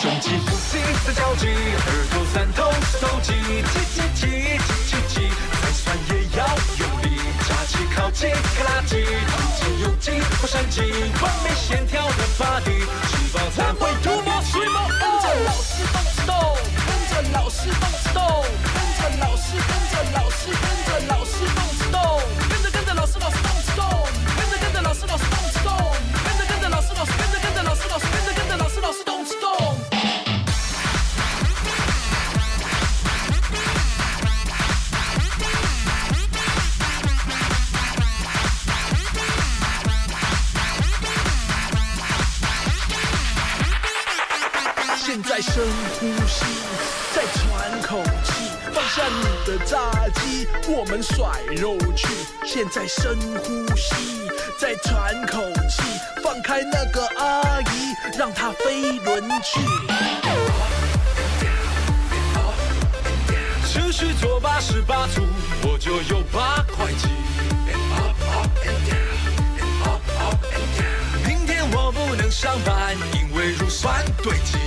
[0.02, 4.26] 胸肌、腹肌、三角肌，耳朵三头手肌，叽叽叽
[4.58, 5.30] 叽叽叽，
[5.62, 6.42] 再酸也要
[6.80, 9.06] 用力，扎起靠近克拉肌，有
[9.62, 10.82] 筋有筋不闪肌，
[11.22, 14.90] 完美线条的 body，吃饱才会涂抹水墨。
[14.90, 16.34] 跟着老师动次动，
[16.88, 18.26] 跟着老师动次动，
[18.74, 22.02] 跟着老师跟着老师跟着老师动次动，
[45.42, 45.64] 深
[46.00, 46.46] 呼吸，
[47.16, 52.08] 再喘口气，放下你的炸鸡，我们甩肉去。
[52.46, 54.30] 现在深呼吸，
[54.60, 55.82] 再喘口气，
[56.24, 59.60] 放开那个阿姨，让她飞轮去。
[63.66, 65.24] 持续做八十八组，
[65.64, 67.08] 我就有八块肌。
[71.26, 74.61] 明天我不能上班，因为乳酸堆积。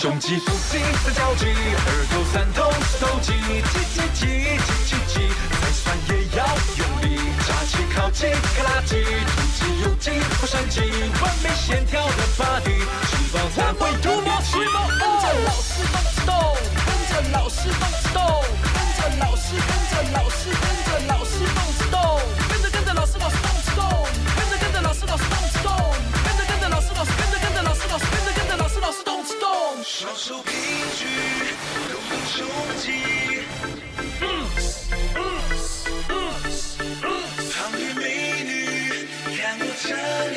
[0.00, 4.22] 胸肌腹肌三角肌，二头三头四头肌，肌肌肌
[4.62, 5.26] 肌肌肌，
[5.60, 6.46] 再酸也要
[6.78, 7.18] 用力。
[7.44, 10.78] 扎起靠近可拉肌，吐气胸气，不头肌，
[11.20, 12.78] 完美线条的 body。
[13.10, 14.60] 吃饱才会出表情。
[14.62, 16.54] 跟着老师动动，
[16.86, 17.82] 跟着老师动
[18.14, 23.47] 动，跟着老师跟着老师跟着老师动动，跟着跟着老师老师。
[29.90, 30.52] 双手平
[30.98, 31.06] 举，
[31.90, 32.92] 动动胸肌。
[37.50, 38.04] 胖女美
[38.44, 39.88] 女，看我这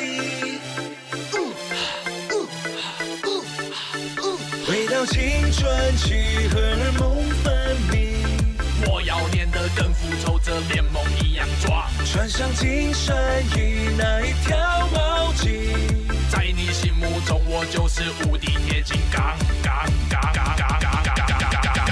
[4.66, 5.20] 回到青
[5.52, 7.92] 春期，荷尔蒙分泌。
[8.90, 13.14] 我要练得跟复仇者联盟一样壮，穿上紧身
[13.54, 16.01] 衣，那一条毛巾，
[17.02, 19.36] 目中我就是无敌铁金刚。
[19.62, 19.74] 刚
[20.08, 21.82] 刚刚刚刚刚刚刚刚刚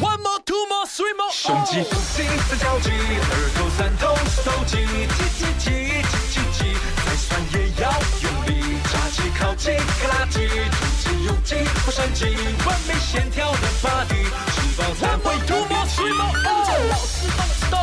[0.00, 1.30] One more, two more, three more。
[1.30, 5.68] 胸肌、腹肌、三角肌，二头、三头、四头肌，挤挤挤
[6.08, 6.60] 挤挤挤，
[7.04, 7.92] 再酸也要
[8.22, 8.50] 用力，
[8.90, 11.54] 扎起、靠肌、克拉肌，突肌、有肌、
[11.84, 12.24] 火山肌，
[12.64, 16.32] 完美线条的 body，吃饱才会吐沫水沫。
[16.32, 17.78] 跟着老师动次动，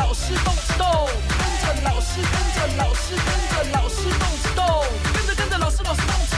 [0.00, 4.64] 老师动次动，跟着老师，跟着老师，跟着老师动次动，
[5.12, 6.29] 跟着跟着老师老师动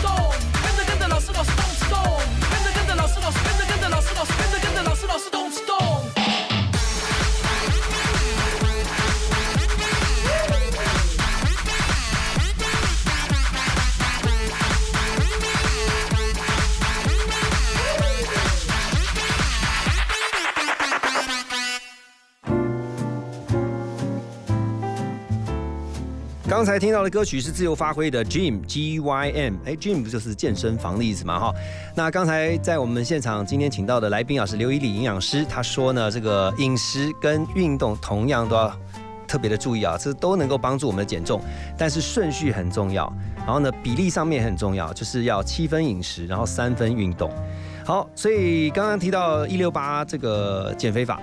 [26.62, 31.52] 刚才听到的歌曲是自由发挥的 Gym G Y M，哎，Gym 不就是健身房的意思嘛哈？
[31.92, 38.72] 那刚才在我们现场今天请到的来宾啊是刘一礼营养师，他说呢，这个饮食跟运动同样都要
[39.26, 41.42] 特别的注意啊，这都能够帮助我们的减重，
[41.76, 47.28] 但是顺序很重要，然后呢比例上面很重要，就是要七分饮食，然后三分运动。
[47.84, 51.20] 好，所以刚刚提到一六八这个减肥法。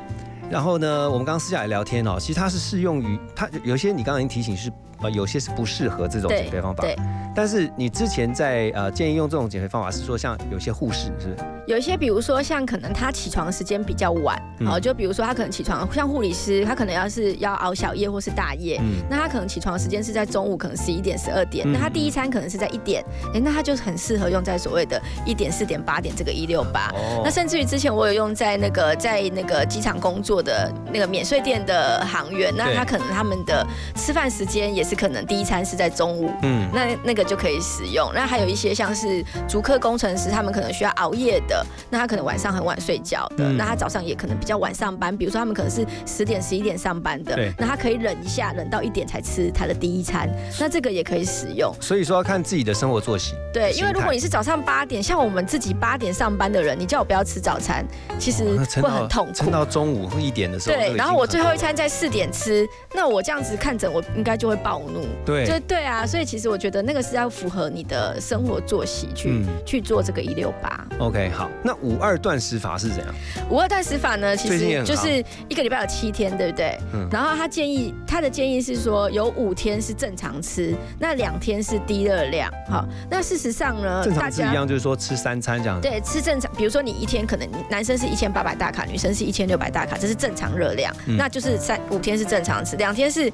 [0.51, 4.71] 然后呢，我们刚刚私下也聊天哦，其实它是适用于它有些你刚刚已经提醒是
[5.01, 6.95] 呃有些是不适合这种减肥方法，对，
[7.35, 11.35] 但是你之前在呃建议用这种减肥方法是说像有些护士是不是？
[11.67, 26.87] 有一些，比如说像可能他起床时间比较晚，嗯好、就比如说他可能起床，像护理师，他可能要是要熬小夜或是大夜，嗯那他可能起床时间是在中午，可能十一点、十二点，嗯那他第一餐可能是在一点，哎，那他就很适合用在所谓的一点、四点、八点这个一六八。
[26.95, 38.11] 哦那甚至于之前我有用在那个在那个机场工作的那个免税店的行员，那他可能他们的吃饭时间也是可能第一餐是在中午，嗯那那个就可以使用。
[38.13, 50.29] 那还有一些像是足科工程师，他们可能需要熬夜的，那他可能晚上很晚睡觉的，嗯那他早上也可能比较晚上班，比如说他们可能是十点、十一点上班的对，那他可以忍一下，忍到一点才吃他的第一餐，
[50.59, 51.73] 那这个也可以使用。
[51.81, 53.33] 所以说要看自己的生活作息。
[53.53, 57.85] 对，因为如果你是早上八点，像我们自己八点上班的人，你叫我不要吃早餐，
[58.17, 58.45] 其实
[58.81, 59.49] 会很痛苦撑。
[59.49, 65.05] 到中午一点的时候，对，然后我最后一餐在四点吃，那我这样子看诊，我应该就会暴怒。
[65.25, 70.85] 对就对啊，所以其实我觉得那个是要符合你的生活作息去、嗯去做这个一六八。
[70.99, 73.13] OK 好，那五二断食法是怎样？
[73.49, 76.77] 五二断食法呢，其实就是一个礼拜有七天，对不对？
[76.93, 82.51] 嗯然后他建议他的建议是说，有五天是正常吃，那两天是低热量。
[82.69, 85.79] 好，那事实上呢，正常吃一样，就是说吃三餐这样。
[85.81, 93.31] 对，吃正常，比如说你一天可能男生是一千八百大卡，女生是一千六百大卡，这是正常热量，嗯那就是三五天是正常吃，两天是，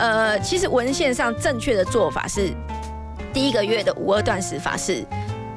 [0.00, 2.50] 呃，其实文献上正确的做法是，
[3.34, 5.04] 第一个月的五二断食法是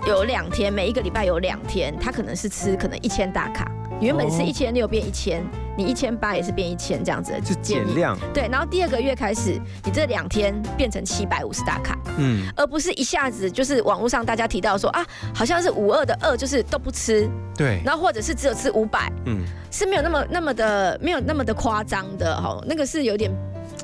[0.06, 3.66] 有两天，每一个礼拜有两天，他可能是吃可能一千大卡，
[4.02, 4.44] 原本是哦。
[4.46, 5.42] 一千六变一千，
[5.78, 7.56] 你一千八也是变一千这样子的就。
[7.62, 23.32] 减量，对，然后第二个月开始，你这两天变成七百五十大卡，嗯，而不是一下子就是网络上大家提到说啊，好像是五二的二就是都不吃，对，然后或者是只有吃五百，嗯，是没有那么那么的没有那么的夸张的哈，那个是有点，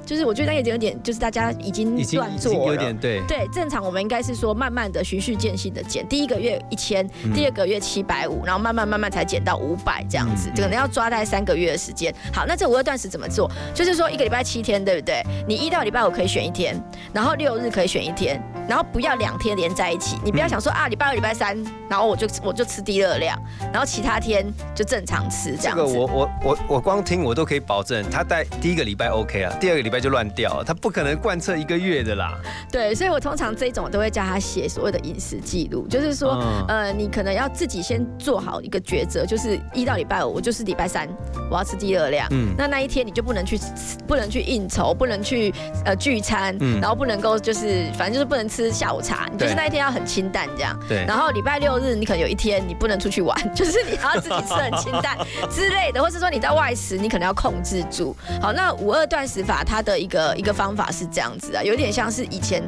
[0.10, 2.74] 就是我觉得那个有点就是大家已经已经乱做了。
[2.74, 12.12] 有点对，对，正常我们应该是说慢慢的循序渐进的减，第一个月一千、嗯第二个月七百五，然后慢慢慢慢才减到五百这样子嗯，可能要抓大概三个月的时间。
[12.34, 13.48] 好，那这五个断食怎么做？
[13.72, 15.22] 就是说一个礼拜七天，对不对？
[15.48, 16.76] 你一到礼拜五可以选一天，
[17.14, 20.18] 然后六日可以选一天，然后不要两天连在一起。
[20.26, 21.56] 你不要想说啊，礼拜二、礼拜三，
[21.88, 23.40] 然后我就我就吃低热量，
[23.72, 25.88] 然后其他天就正常吃这样这个。
[25.88, 32.38] 我我我我光听我都可以保证，他在第一个礼拜 OK 啊，第二个礼拜拜就乱掉，他不可能贯彻一个月的啦。
[32.72, 41.08] 对，所以我通常这一种我都会叫他写所谓的饮食记录，就是说，嗯呃，你可能要自己先做好一个抉择，就是一到礼拜五，我就是礼拜三
[41.52, 43.66] 我要吃低热量，嗯那那一天你就不能去吃
[44.08, 50.78] 不能去应酬，不能去呃聚餐，嗯然后不能够就是反正就是不能吃下午茶，你就是那一天要很清淡这样。
[50.88, 55.18] 对然后礼拜六日你可能有一天你不能出去玩， 就是你要自己吃很清淡
[55.50, 58.16] 之类的，或是说你在外食你可能要控制住。
[58.42, 62.62] 好，那五二断食法它的一个一个方法是这样子啊，有点像是以前。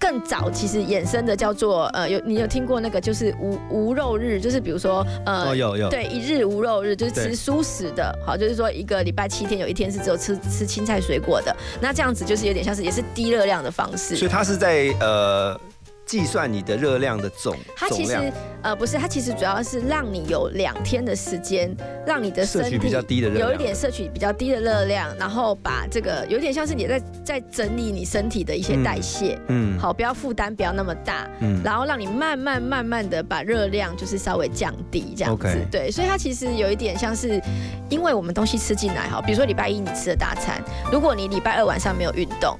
[0.00, 14.14] 更早其实衍生的叫做呃有你有听过那个就是无无肉日，就是比如说呃哦有有对一日无肉日，就是吃素食的，好就是说一个礼拜七天有一天是只有吃吃青菜水果的，那这样子就是有点像是也是低热量的方式。
[14.14, 15.58] 所以他是在呃
[16.06, 18.32] 计算你的热量的总它其实，
[18.62, 21.74] 呃不是，它其实主要是让你有两天的时间，
[22.06, 23.48] 让你的身体摄取比较低的热量。
[23.48, 31.60] 有一点摄取比较低的热量，然后把这个有点像是你在在整理你身体的一些代谢，嗯好，不要负担不要那么大，嗯。
[31.64, 35.56] 然后让你慢慢慢慢的把热量就是稍微降低这样子。
[35.70, 37.40] 对，所以它其实有一点像是，
[37.88, 42.58] 因为我们东西吃进来哈，比如说礼拜一你吃的大餐，如果你礼拜二晚上没有运动。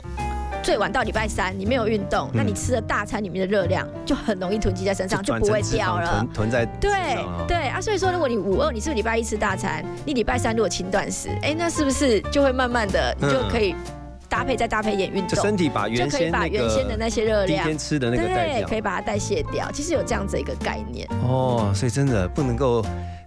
[0.64, 6.32] 最晚到礼拜三，你没有运动，那你吃的大餐里面的热量就很容易囤积在身上，就不会掉了囤。
[6.32, 6.90] 囤在对
[7.46, 13.74] 对啊，所以说如果你五二你是不是礼拜一吃大餐，你礼拜三如果轻断食，哎，那是不是就会慢慢的你就可以
[14.26, 19.70] 搭配再搭配一点运就动，身体把原先那原先的那些热第一量天吃的那个代对，可以把它代谢掉。
[19.70, 21.06] 其实有这样子一个概念。
[21.28, 22.82] 哦，所以真的不能够，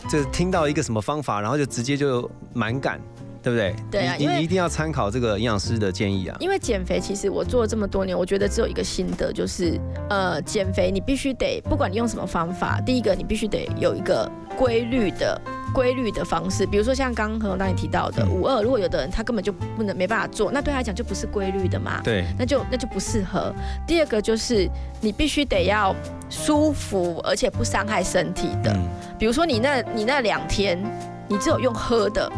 [0.09, 2.99] 就听到一个什么方法，然后就直接就蛮赶，
[3.41, 3.75] 对不对？
[3.91, 6.37] 对啊因为你一定要参考这个营养师的建议啊。
[6.39, 9.79] 因为减肥，其实我做了这么多年，我觉得只有一个心得，就是
[10.09, 15.39] 呃，减肥你必须得，不管你用什么方法，第一个你必须得有一个规律的。
[15.73, 22.01] 规律的方式，比如说像刚刚何总当你提到的嗯五二，如果有的人他根本就不能没办法做，那对他来讲就不是规律的嘛。
[22.03, 23.53] 对，那就那就不适合。
[23.85, 24.67] 第二个就是
[25.01, 25.93] 你必须得要
[26.29, 28.71] 舒服，而且不伤害身体的。
[28.73, 28.87] 嗯，
[29.19, 30.81] 比如说你那你那两天，
[31.27, 32.31] 你只有用喝的，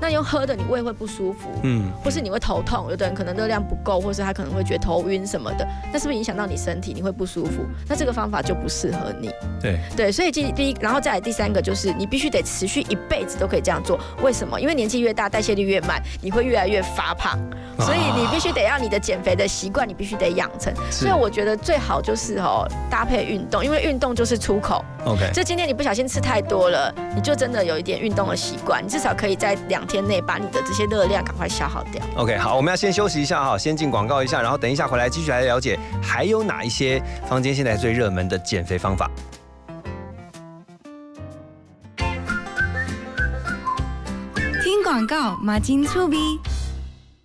[0.00, 7.64] 那用喝的你胃会不舒服，嗯，或是你会头痛，有的人可能热量不够，或是他可能会觉得头晕什么的，那是不是影响到你身体，你会不舒服？
[7.88, 9.30] 那这个方法就不适合你。
[9.60, 14.00] 对，对，所以第第一，然后再来第三个就是你必须得持续一辈子都可以这样做。
[14.22, 14.60] 为什么？
[14.60, 17.38] 因为年纪越大，代谢率越慢，你会越来越发胖，
[17.78, 20.72] 所以你必须得让你的减肥的习惯，你必须得养成。
[20.90, 24.84] 所以我觉得最好就是哦搭配运动，因为运动就是出口。
[25.04, 32.00] OK，就今天你不小心吃太多了，你就真的有一点运动的习惯，你至少可以在两天内把你的这些热量赶快消耗掉。
[32.16, 39.10] OK，好，我们要先休息一下哈，先进广告一下，然后等一下回来继续来了解还有哪一些坊间现在最热门的减肥方法。
[44.62, 46.38] 听广告，马金粗逼。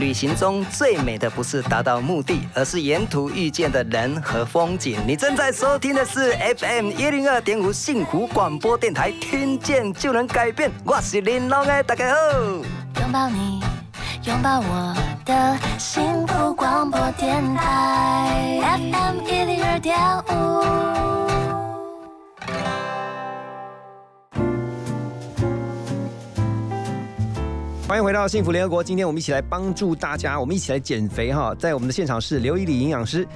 [0.00, 4.98] 旅行中最美的不是达到目的，而是沿途遇见的人和风景。
[5.06, 10.72] 你正在收听的是 FM 一零二点五幸福广播电台，听见就能改变。
[10.84, 12.16] 我是林龙的，大家好。
[13.00, 13.62] 拥抱你，
[14.24, 14.96] 拥抱我
[15.26, 19.96] 的幸福广播电台 FM 一零二点
[20.30, 21.59] 五。
[27.90, 31.52] 欢迎回到幸福联合国，今天我们一起来帮助大家，我们一起来减肥哈。
[31.56, 33.26] 在我们的现场是刘一礼营养师。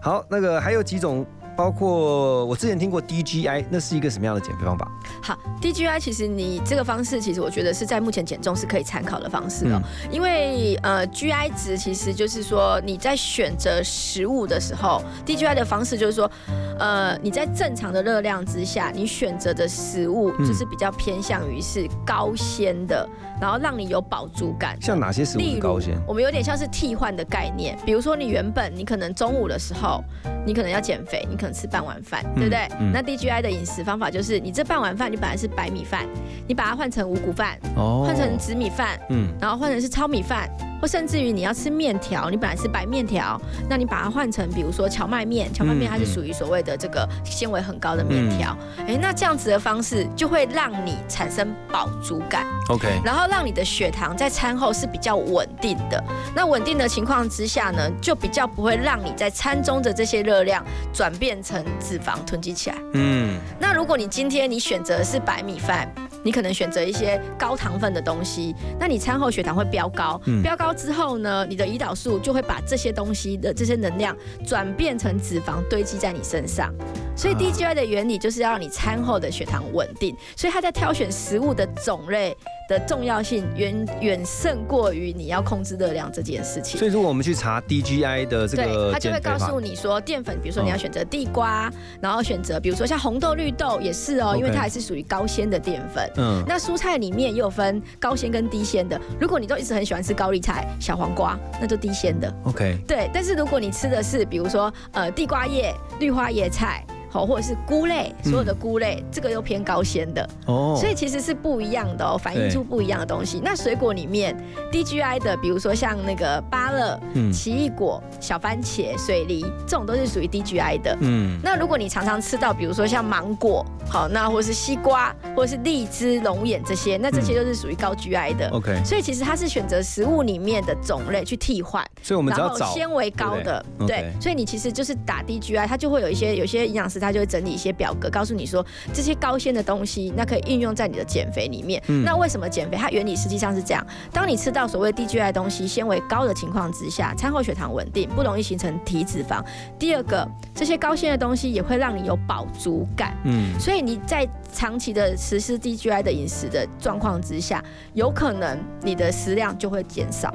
[0.00, 4.90] 好，那个还有几种，包括我之前听过 DGI，那是一个什么样的减肥方法？
[5.22, 9.80] 好，DGI 其实你这个方式，其实我觉得是在目前减重是可以参考的方式哦，
[10.10, 16.30] 因为呃 GI 值其实就是说你在选择食物的时候，DGI 的方式就是说，
[16.78, 23.08] 呃你在正常的热量之下，你选择的食物嗯就是比较偏向于是高纤的，
[23.40, 24.76] 然后让你有饱足感。
[24.80, 25.96] 像哪些食物高纤？
[26.06, 30.02] 我们有点像是替换的概念，比如说你原本你可能中午的时候，
[30.44, 32.68] 你可能要减肥，你可可能吃半碗饭，嗯对不对？
[32.80, 36.06] 嗯那 DGI 的饮食方法就是，你这半碗饭你本来是白米饭，
[36.48, 40.48] 你把它换成五谷饭，哦换成紫米饭，嗯然后换成是糙米饭，
[40.80, 43.38] 或甚至于你要吃面条，你本来是白面条，
[43.68, 52.46] 那你把它换成比如说荞麦面，荞麦面它是嗯属于所谓的这个纤维很高的面条，哎、那这样子的方式就会让你产生饱足感。
[52.70, 56.02] OK，然后让你的血糖在餐后是比较稳定的。
[56.34, 62.76] 那稳定的情况之下呢，就比较不会让你在餐中的这些热量转变成脂肪囤积起来。
[62.94, 74.16] 嗯那如果你今天你选择的是白米饭，你可能选择一些高糖分的东西，那你餐后血糖会飙高，嗯飙高之后呢，你的胰岛素就会把这些东西的这些能量
[74.46, 76.72] 转变成脂肪堆积在你身上。
[77.16, 82.36] 所以 DGI 的原理就是要让你餐后的血糖稳定，所以他在挑选食物的种类
[82.68, 86.78] 的重要性远远胜过于你要控制热量这件事情。
[86.78, 96.10] 所以如果我们去查 DGI 的这对，个他就会告诉，你说淀粉，比如说你要哦选择地瓜，然后选择比如说像红豆、绿豆也是哦，因为它还是属于高纤的淀粉。
[96.16, 99.00] 嗯那蔬菜里面也有分高纤跟低纤的。
[99.20, 102.32] 如果你都一直很喜欢吃高丽菜、小黄瓜，那就低纤的。
[102.44, 106.84] OK，对，但是如果你吃的是比如说呃地瓜叶、绿花椰菜。
[107.14, 110.76] 好，或者是菇类，所有的菇类，这个又偏高纤的，哦。
[110.76, 113.40] 所以其实是不一样的哦，反映出不一样的东西。
[113.40, 114.36] 那水果里面
[114.72, 117.32] DGI 的，比如说像那个芭乐、嗯。
[117.32, 120.98] 奇异果、小番茄、水梨，这种都是属于 DGI 的。
[121.02, 121.38] 嗯。
[121.40, 128.48] 那如果你常常吃到，比如说像芒果，好，那或是西瓜，或是荔枝、龙眼这些，那这些都是属于高 GI 的。
[128.48, 133.96] OK 所以其实它是选择食物里面的种类去替换，所以我们只要然后找纤维高的，对对？
[134.00, 141.82] 对所以你其实就是打 DGI，它就会有一些有些营养师他就会整理一些表格，告诉你说这些高纤的东西，那可以运用在你的减肥里面。
[141.88, 142.76] 嗯那为什么减肥？
[142.76, 149.44] 它原理实际上是这样：当你吃到所谓 DGI 的东西纤维高的情况之下，餐后血糖稳定，不容易形成体脂肪。
[149.78, 153.16] 第二个，这些高纤的东西也会让你有饱足感。
[153.24, 160.34] 嗯所以你在长期的实施 DGI 的饮食的状况之下，有可能你的食量就会减少。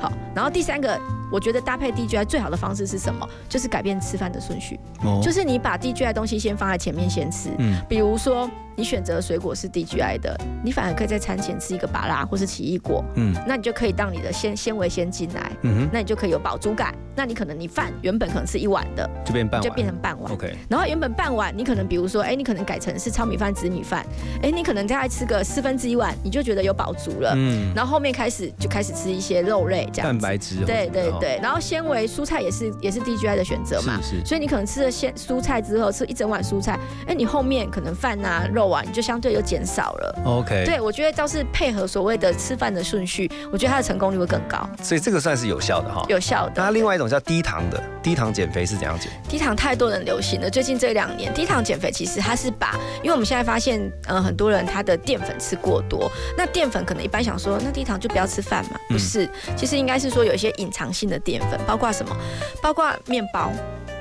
[0.00, 0.98] 好，然后第三个，
[1.32, 3.26] 我觉得搭配 DGI 最好的方式是什么？
[3.48, 7.50] 就是改变吃饭的顺序，哦就是你把 DGI 的东西先放在前面先吃。
[7.58, 16.94] 嗯比如说你选择的水果是 DGI 的，你反而可以在餐前吃一个芭拉或是奇异果，嗯那你就可以当你的纤纤维先进来，嗯哼那你就可以有饱足感。
[17.18, 20.30] 那你可能你饭原本可能吃一碗的，就变半碗就变成半碗。
[20.30, 24.04] OK 然后原本半碗，你可能比如说，哎，你可能改成是糙米饭、紫米饭，
[24.42, 27.32] 哎，你可能大概吃个四分之一碗，你就觉得有饱足了。
[27.34, 30.10] 嗯然后后面开始就开始吃一些肉类这样。
[30.12, 40.22] 蛋白质或对对对，然后纤维蔬菜也是也是 DGI 的选择嘛，是是所以你可能吃了鲜蔬菜之后，吃一整碗蔬菜，哎，你后面可能饭啊肉就相对就减少了。
[40.24, 46.04] OK 对，我觉得倒是配合所谓的吃饭的顺序，我觉得它的成功率会更高，所以这个算是有效的哈。
[46.08, 46.62] 有效的。
[46.62, 49.10] 那另外一种叫低糖的，低糖减肥是怎样减？
[49.28, 62.16] 低糖太多人流行了，最近这两年低糖减肥其实它是把，因为我们现在发现，呃，很多人他的淀粉吃过多，那淀粉可能一般想说，那低糖就不要吃饭嘛，不是，其实应该是说有一些隐藏性的淀粉，包括什么，
[62.62, 63.50] 包括面包。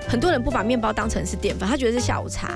[0.07, 2.51] 很多人不把面包当成是淀粉，他觉得是下午茶。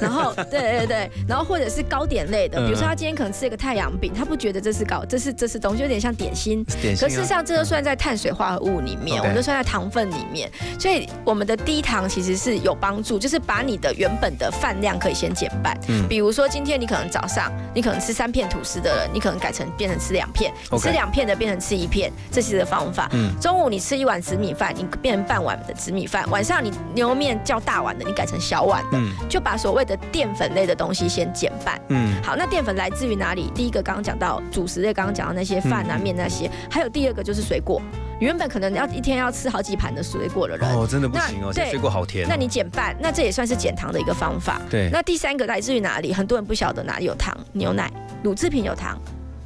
[0.00, 6.64] 然后，对对对，然后或者是糕点类的，比如说他今天可能吃一个太阳饼，他不觉得这是糕，这是这是东西，有点像点心。
[6.80, 10.50] 点心啊可事实上，这就算在碳水化合物里面我们就算在糖分里面。
[10.78, 15.78] 所以我们的低糖其实是有帮助，就是把你的原本的饭量可以先减半。
[15.88, 23.08] 嗯比如说今天你可能早上你可能吃三片吐司的人，你可能改成变成吃两片，吃两片的变成吃一片，这是的方法。
[23.12, 31.78] 嗯中午你吃一碗紫米饭，你变成半碗的紫米饭；晚上你牛肉面叫大碗的，你改成小碗的，嗯就把所谓的淀粉类的东西先减半。
[31.88, 33.50] 嗯好，那淀粉来自于哪里？
[33.54, 37.82] 第一个刚刚讲到主食类，刚刚讲到那些饭啊、嗯面那些，还有第二个就是水果。
[38.20, 42.28] 原本可能要一天要吃好几盘的水果的人，哦，真的不行哦，对水果好甜哦。
[42.30, 44.60] 那你减半，那这也算是减糖的一个方法。
[44.70, 46.12] 对那第三个来自于哪里？
[46.12, 47.90] 很多人不晓得哪里有糖，牛奶、
[48.22, 48.98] 乳制品有糖。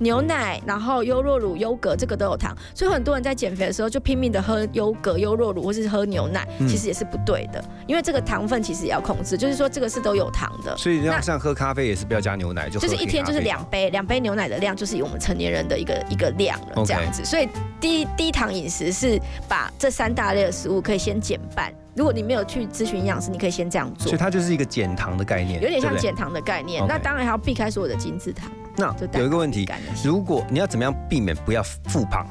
[0.05, 10.77] 牛奶，然后优酪乳、优格，这个都有糖，所以很多人在减肥的时候就拼命的喝优格、优酪乳，或是喝牛奶，嗯其实也是不对的，因为这个糖分其实也要控制，就是说这个是都有糖的。
[10.77, 17.25] 所以那像像喝咖啡也是不要加牛奶，就喝就是一天就是两杯，两杯牛奶的量就是以我们成年人的一个一个量了这样子。
[17.25, 17.49] 所以
[17.81, 21.73] 低低糖饮食是把这三大类的食物可以先减半。
[21.97, 26.85] 如果你没有去咨询营养师，你可以先这样做所以，它就是一个减糖的概念，有点像减糖的概念。
[26.87, 28.51] 那当然还要避开所有的精制糖。
[28.77, 29.69] 那有一个问题
[30.05, 32.27] 如果你要怎么样避免不要复胖？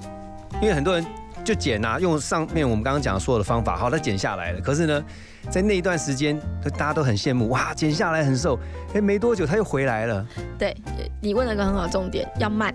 [0.62, 1.06] 因为很多人
[1.44, 4.60] 就减啊，用上面我们刚刚讲的所有的方法，好，他减下来了。
[4.60, 5.04] 可是呢，
[5.50, 6.38] 在那一段时间，
[6.78, 8.60] 大家都很羡慕，哇，减下来很瘦，
[8.94, 10.26] 哎，没多久他又回来了。
[10.60, 10.76] 对，
[11.22, 12.74] 你问了一个很好的重点，要慢。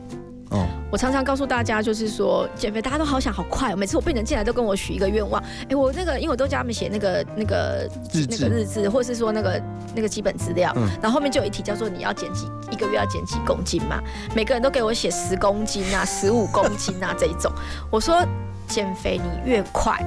[0.50, 9.62] 哦，我常常告诉大家，就是说减肥大家都好想好快哦，每次我病人进来都跟我许一个愿望，哎，我那个因为我都叫他们写那个那个那个日志，或是说那个
[9.94, 10.88] 那个基本资料，嗯。
[11.02, 14.00] 然后后面就有一题叫做你要减几一个月要减几公斤嘛，
[14.34, 17.52] 每个人都给我写十公斤啊、十五公斤啊这一种，
[17.90, 18.24] 我说
[18.66, 19.98] 减肥你越快，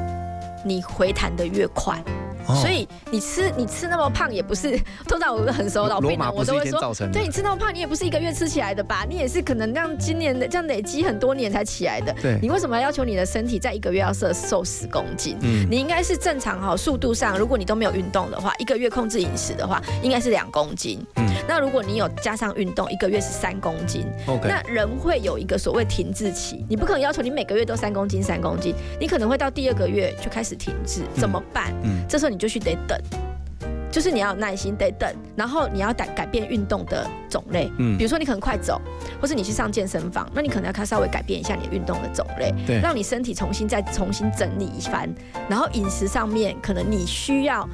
[0.65, 2.03] 你回弹的越快。
[2.47, 9.05] 哦所以你吃你吃那么胖也不是， 通常我很熟老罗病人，我都会说对你吃那么胖，你也不是一个月吃起来的吧？
[9.09, 12.13] 你也是可能让今年的这样累积很多年才起来的。
[12.21, 15.37] 对你为什么要要求你的身体在一个月要瘦瘦十公斤？
[15.41, 20.99] 嗯你应该是正常哈，速度上，如果你都没有运动的话，一个月控制饮食的话，应该是两公斤。
[21.15, 24.05] 嗯那如果你有加上运动，一个月是三公斤。
[24.27, 31.73] OK 那人会有一个所谓停滞期，你不可能要求你每个月都三公斤三公斤，你可能会到第二个月就开始停滞，怎么办？
[31.83, 32.97] 嗯这时候你就去得等。
[33.91, 38.79] 就是你要有耐心，得等，然后你要改改变运动的种类，嗯比如说你可能快走，
[39.21, 45.13] 或是你去上健身房，那你可能要开稍微改变一下你的运动的种类，对让你身体重新再重新整理一番，
[45.49, 47.67] 然后饮食上面可能你需要。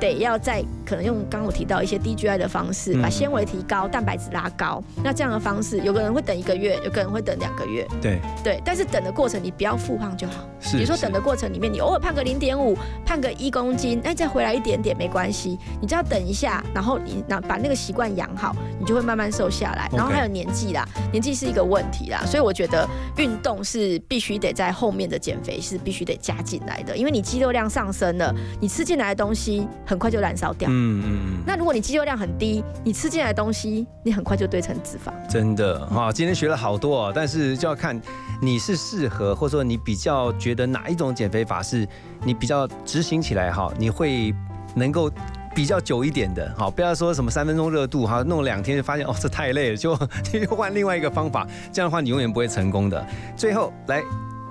[0.00, 4.82] 得要在可能用刚刚我提到一些低 GI 的方式，嗯把纤维提高，蛋白质拉高。
[5.04, 7.86] 那这样的方式，有个人会等一个月，有个人会等两个月。
[8.00, 10.44] 对，对，但是等的过程你不要复胖就好。
[10.58, 19.88] 是是比如说等的过程里面，你偶尔胖个零点五，胖个一公斤，那，再回来一点点没关系，你只要等一下，然后你那把那个习惯养好，你就会慢慢瘦下来。
[19.92, 30.70] 然后还有年纪啦，年纪是一个问题啦，所以我觉得运动是必须得在后面的减肥是必须得加进来的，因为你肌肉量上升了，你吃进来的东西很快就燃烧掉。
[30.70, 35.12] 嗯嗯嗯，那如果你肌肉量很低，你吃进来的东西，你很快就堆成脂肪。
[35.28, 38.00] 真的哈、今天学了好多哦，但是就要看
[38.40, 41.84] 你是适合，或者说你比较觉得哪一种减肥法是
[42.22, 44.32] 你比较执行起来哈，你会
[44.76, 45.10] 能够。
[45.52, 53.04] 比较久一点的，好，不要说什么三分钟热度，哈，弄两天就发现哦，这太累了，就就换另外一个方法，这样的话你永远不会成功的。
[53.36, 54.00] 最后来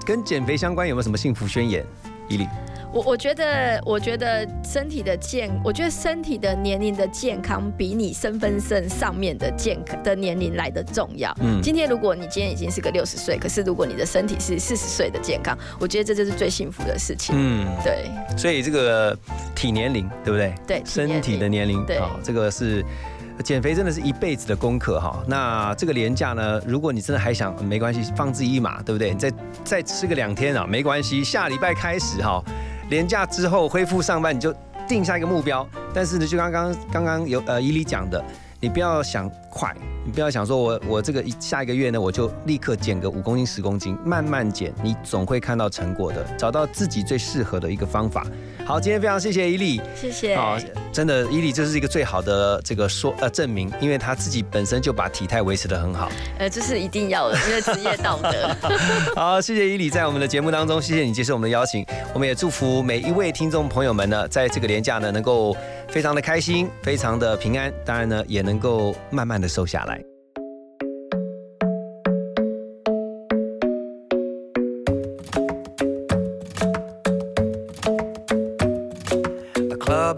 [0.06, 1.86] 跟减肥相关有没有什么幸福宣言？
[2.28, 2.46] 伊利，
[2.92, 11.36] 我我觉得，我觉得身体的健，我觉得身体的年龄的健康比你身份证上面的健康的年龄来的重要。
[11.42, 17.36] 嗯今天如果你今天已经是个六十岁，可是如果你的身体是四十岁的健康，我觉得这就是最幸福的事情。
[17.38, 18.06] 嗯，对，
[18.38, 19.18] 所以这个
[19.56, 20.54] 体年龄对不对？
[20.66, 22.84] 对体身体的年龄，对好这个是。
[23.42, 25.24] 减肥真的是一辈子的功课哈。
[25.26, 29.12] 那这个廉价呢，如果你真的还想，没关系，放自己一马，对不对？
[29.12, 29.32] 你再
[29.64, 31.24] 再吃个两天啊，没关系。
[31.24, 32.44] 下礼拜开始哈，
[32.90, 34.54] 廉价之后恢复上班，你就
[34.88, 35.68] 定下一个目标。
[35.94, 38.24] 但是呢，就刚刚刚刚有呃伊利讲的，
[38.60, 48.26] 你不要想快，你不要想说我我这个一下一个月呢，我就立刻减个五公斤十公斤，慢慢减，你总会看到成果的，找到自己最适合的一个方法。
[48.70, 49.82] 好，今天非常谢谢伊利。
[49.96, 50.36] 谢谢。
[50.36, 50.56] 啊，
[50.94, 56.12] 真的，伊利这是一个最好的这个说呃证明，因为他自己本身就把体态维持得很好。
[56.38, 58.56] 呃，这是一定要的，因为职业道德。
[59.20, 61.84] 好，谢谢伊利在我们的节目当中，谢谢你接受我们的邀请。
[62.14, 65.58] 我们也祝福每一位听众朋友们呢，在这个年假呢，能够
[65.88, 70.00] 非常的开心，非常的平安，当然呢，也能够慢慢的瘦下来。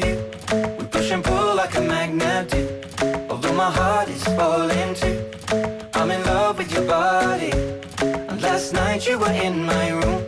[0.00, 0.16] You.
[0.78, 2.62] We push and pull like a magnet do.
[3.30, 5.24] Although my heart is falling too.
[5.94, 7.52] I'm in love with your body.
[8.00, 10.24] And last night you were in my room.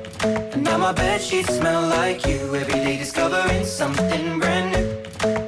[0.53, 2.55] And now my bed sheets smell like you.
[2.55, 4.87] Every day discovering something brand new.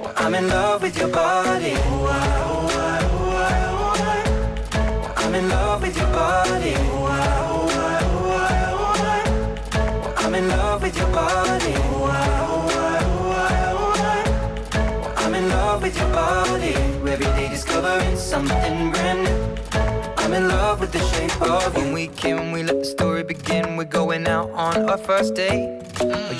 [0.01, 1.75] Well, I'm in love with your body.
[1.77, 4.99] Oh, I, oh, I, oh, I, oh, I.
[5.01, 6.75] Well, I'm in love with your body.
[6.77, 10.01] Oh, I, oh, I, oh, I, oh, I.
[10.01, 11.57] Well, I'm in love with your body.
[17.89, 18.95] Discovering something.
[20.18, 21.82] I'm in love with the shape of you.
[21.82, 23.76] When we came, we let the story begin.
[23.76, 25.82] We're going out on our first date.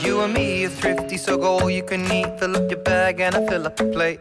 [0.03, 2.39] You and me are thrifty, so go all you can eat.
[2.39, 4.21] Fill up your bag and I fill up the plate.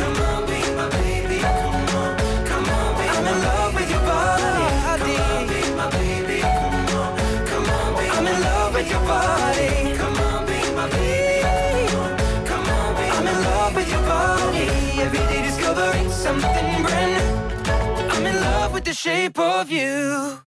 [16.39, 18.11] Something brand new.
[18.13, 20.39] I'm in love with the shape of you.